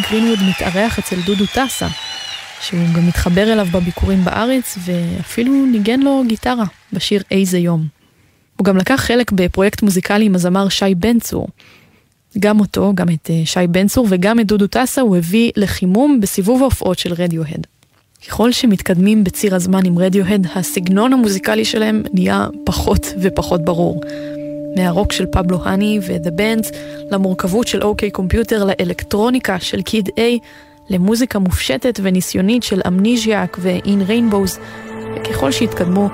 גרינווד 0.09 0.39
מתארח 0.49 0.99
אצל 0.99 1.15
דודו 1.25 1.45
טסה, 1.45 1.87
שהוא 2.61 2.79
גם 2.95 3.07
מתחבר 3.07 3.53
אליו 3.53 3.67
בביקורים 3.71 4.25
בארץ, 4.25 4.77
ואפילו 4.85 5.65
ניגן 5.65 5.99
לו 5.99 6.23
גיטרה 6.27 6.65
בשיר 6.93 7.23
איזה 7.31 7.57
יום. 7.57 7.87
הוא 8.57 8.65
גם 8.65 8.77
לקח 8.77 8.95
חלק 8.95 9.31
בפרויקט 9.31 9.81
מוזיקלי 9.81 10.25
עם 10.25 10.35
הזמר 10.35 10.69
שי 10.69 10.95
בן 10.95 11.19
צור. 11.19 11.47
גם 12.39 12.59
אותו, 12.59 12.91
גם 12.95 13.09
את 13.09 13.29
אה, 13.29 13.41
שי 13.45 13.67
בן 13.69 13.87
צור 13.87 14.07
וגם 14.09 14.39
את 14.39 14.47
דודו 14.47 14.67
טסה 14.67 15.01
הוא 15.01 15.17
הביא 15.17 15.51
לחימום 15.55 16.19
בסיבוב 16.19 16.61
ההופעות 16.61 16.99
של 16.99 17.13
רדיוהד. 17.13 17.67
ככל 18.27 18.51
שמתקדמים 18.51 19.23
בציר 19.23 19.55
הזמן 19.55 19.85
עם 19.85 19.99
רדיוהד, 19.99 20.47
הסגנון 20.55 21.13
המוזיקלי 21.13 21.65
שלהם 21.65 22.03
נהיה 22.13 22.47
פחות 22.65 23.13
ופחות 23.21 23.65
ברור. 23.65 24.01
מהרוק 24.75 25.11
של 25.11 25.25
פבלו 25.25 25.59
האני 25.63 25.99
ו-The 26.01 26.29
Bands, 26.29 26.75
למורכבות 27.11 27.67
של 27.67 27.83
אוקיי 27.83 28.11
קומפיוטר, 28.11 28.65
לאלקטרוניקה 28.65 29.59
של 29.59 29.81
קיד 29.81 30.09
איי, 30.17 30.39
למוזיקה 30.89 31.39
מופשטת 31.39 31.99
וניסיונית 32.03 32.63
של 32.63 32.81
אמניז'יאק 32.87 33.57
ו-In 33.59 34.09
Rainbows, 34.09 34.59
וככל 35.15 35.51
שהתקדמו, 35.51 36.09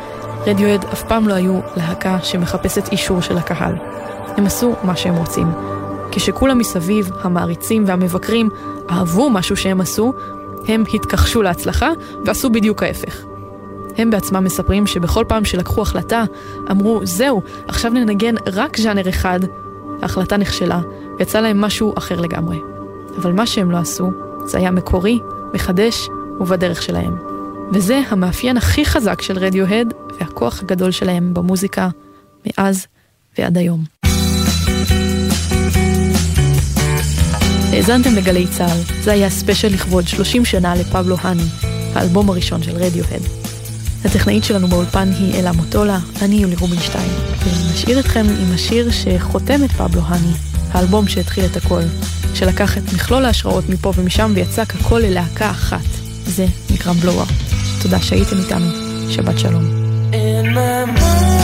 רדיואד 0.45 0.83
אף 0.83 1.03
פעם 1.03 1.27
לא 1.27 1.33
היו 1.33 1.59
להקה 1.77 2.17
שמחפשת 2.23 2.91
אישור 2.91 3.21
של 3.21 3.37
הקהל. 3.37 3.75
הם 4.37 4.45
עשו 4.45 4.73
מה 4.83 4.95
שהם 4.95 5.15
רוצים. 5.15 5.47
כשכולם 6.11 6.57
מסביב, 6.57 7.11
המעריצים 7.21 7.83
והמבקרים, 7.87 8.49
אהבו 8.89 9.29
משהו 9.29 9.55
שהם 9.55 9.81
עשו, 9.81 10.13
הם 10.67 10.83
התכחשו 10.93 11.41
להצלחה 11.41 11.89
ועשו 12.25 12.49
בדיוק 12.49 12.83
ההפך. 12.83 13.25
הם 13.99 14.09
בעצמם 14.09 14.43
מספרים 14.43 14.87
שבכל 14.87 15.25
פעם 15.27 15.45
שלקחו 15.45 15.81
החלטה, 15.81 16.23
אמרו, 16.71 17.01
זהו, 17.03 17.41
עכשיו 17.67 17.91
ננגן 17.91 18.35
רק 18.53 18.77
ז'אנר 18.77 19.09
אחד. 19.09 19.39
ההחלטה 20.01 20.37
נכשלה, 20.37 20.81
ויצא 21.19 21.39
להם 21.39 21.61
משהו 21.61 21.93
אחר 21.97 22.21
לגמרי. 22.21 22.57
אבל 23.17 23.31
מה 23.31 23.47
שהם 23.47 23.71
לא 23.71 23.77
עשו, 23.77 24.11
זה 24.45 24.57
היה 24.57 24.71
מקורי, 24.71 25.19
מחדש 25.53 26.09
ובדרך 26.39 26.81
שלהם. 26.81 27.17
וזה 27.73 28.01
המאפיין 28.09 28.57
הכי 28.57 28.85
חזק 28.85 29.21
של 29.21 29.37
רדיוהד 29.37 29.93
והכוח 30.19 30.61
הגדול 30.61 30.91
שלהם 30.91 31.33
במוזיקה 31.33 31.89
מאז 32.45 32.87
ועד 33.37 33.57
היום. 33.57 33.83
האזנתם 37.73 38.15
לגלי 38.15 38.47
צה"ל, 38.47 39.01
זה 39.03 39.11
היה 39.11 39.29
ספיישל 39.29 39.67
לכבוד 39.67 40.07
30 40.07 40.45
שנה 40.45 40.75
לפבלו 40.75 41.15
האני, 41.21 41.47
האלבום 41.93 42.29
הראשון 42.29 42.63
של 42.63 42.75
רדיוהד. 42.75 43.48
הטכנאית 44.05 44.43
שלנו 44.43 44.67
באולפן 44.67 45.09
היא 45.19 45.39
אלה 45.39 45.51
מוטולה, 45.51 45.99
אני 46.21 46.35
יולי 46.35 46.55
רובינשטיין, 46.55 47.11
ונשאיר 47.43 47.99
אתכם 47.99 48.25
עם 48.41 48.53
השיר 48.53 48.91
שחותם 48.91 49.63
את 49.63 49.71
פבלו 49.71 50.01
האני, 50.05 50.33
האלבום 50.71 51.07
שהתחיל 51.07 51.45
את 51.45 51.57
הכל, 51.57 51.81
שלקח 52.33 52.77
את 52.77 52.93
מכלול 52.93 53.25
ההשראות 53.25 53.69
מפה 53.69 53.93
ומשם 53.95 54.31
ויצק 54.35 54.73
הכל 54.75 54.99
ללהקה 54.99 55.51
אחת. 55.51 55.85
זה 56.25 56.45
נקרא 56.69 56.93
בלואו. 56.93 57.25
תודה 57.81 58.01
שהייתם 58.01 58.37
איתנו, 58.37 58.65
שבת 59.09 59.39
שלום. 59.39 59.63
In 60.11 60.45
my 60.45 60.99
mind 60.99 61.38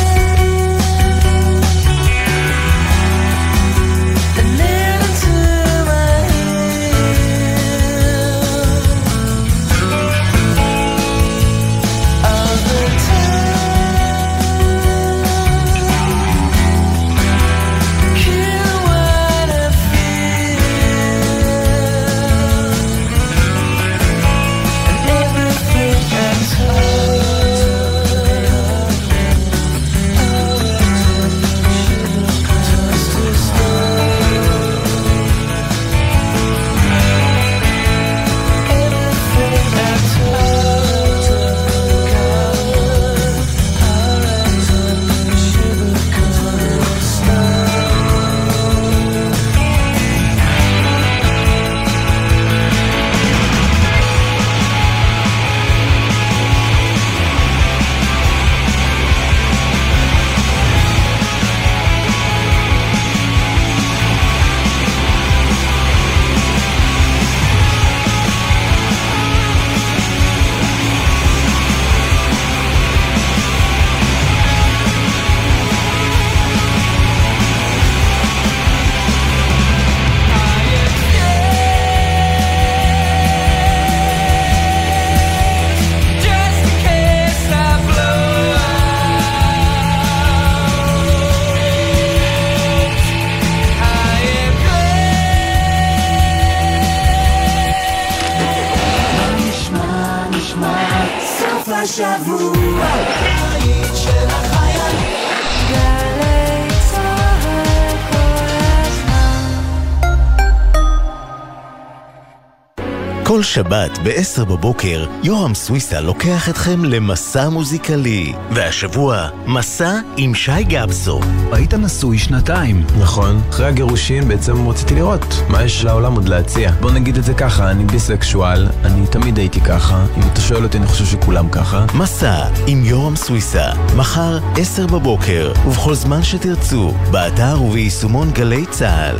שבת 113.55 113.99
ב-10 114.03 114.45
בבוקר, 114.45 115.05
יורם 115.23 115.55
סוויסה 115.55 116.01
לוקח 116.01 116.49
אתכם 116.49 116.85
למסע 116.85 117.49
מוזיקלי. 117.49 118.33
והשבוע, 118.51 119.27
מסע 119.47 119.99
עם 120.17 120.35
שי 120.35 120.63
גבסו. 120.63 121.19
היית 121.51 121.73
נשוי 121.73 122.17
שנתיים. 122.17 122.83
נכון. 122.99 123.41
אחרי 123.49 123.65
הגירושים 123.65 124.27
בעצם 124.27 124.67
רציתי 124.67 124.95
לראות 124.95 125.25
מה 125.49 125.63
יש 125.63 125.85
לעולם 125.85 126.13
עוד 126.13 126.29
להציע. 126.29 126.71
בוא 126.81 126.91
נגיד 126.91 127.17
את 127.17 127.23
זה 127.23 127.33
ככה, 127.33 127.71
אני 127.71 127.85
ביסקשואל, 127.85 128.67
אני 128.85 129.07
תמיד 129.07 129.37
הייתי 129.37 129.61
ככה. 129.61 130.05
אם 130.17 130.23
אתה 130.33 130.41
שואל 130.41 130.63
אותי, 130.63 130.77
אני 130.77 130.87
חושב 130.87 131.05
שכולם 131.05 131.49
ככה. 131.49 131.85
מסע 131.93 132.47
עם 132.67 132.85
יורם 132.85 133.15
סוויסה, 133.15 133.65
מחר 133.97 134.39
10 134.57 134.87
בבוקר, 134.87 135.53
ובכל 135.67 135.93
זמן 135.93 136.23
שתרצו, 136.23 136.93
באתר 137.11 137.61
וביישומון 137.61 138.31
גלי 138.31 138.65
צה"ל. 138.65 139.17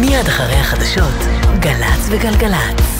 מיד 0.00 0.26
אחרי 0.28 0.54
החדשות, 0.54 1.35
גל"צ 1.60 2.08
וגלגלצ. 2.10 2.95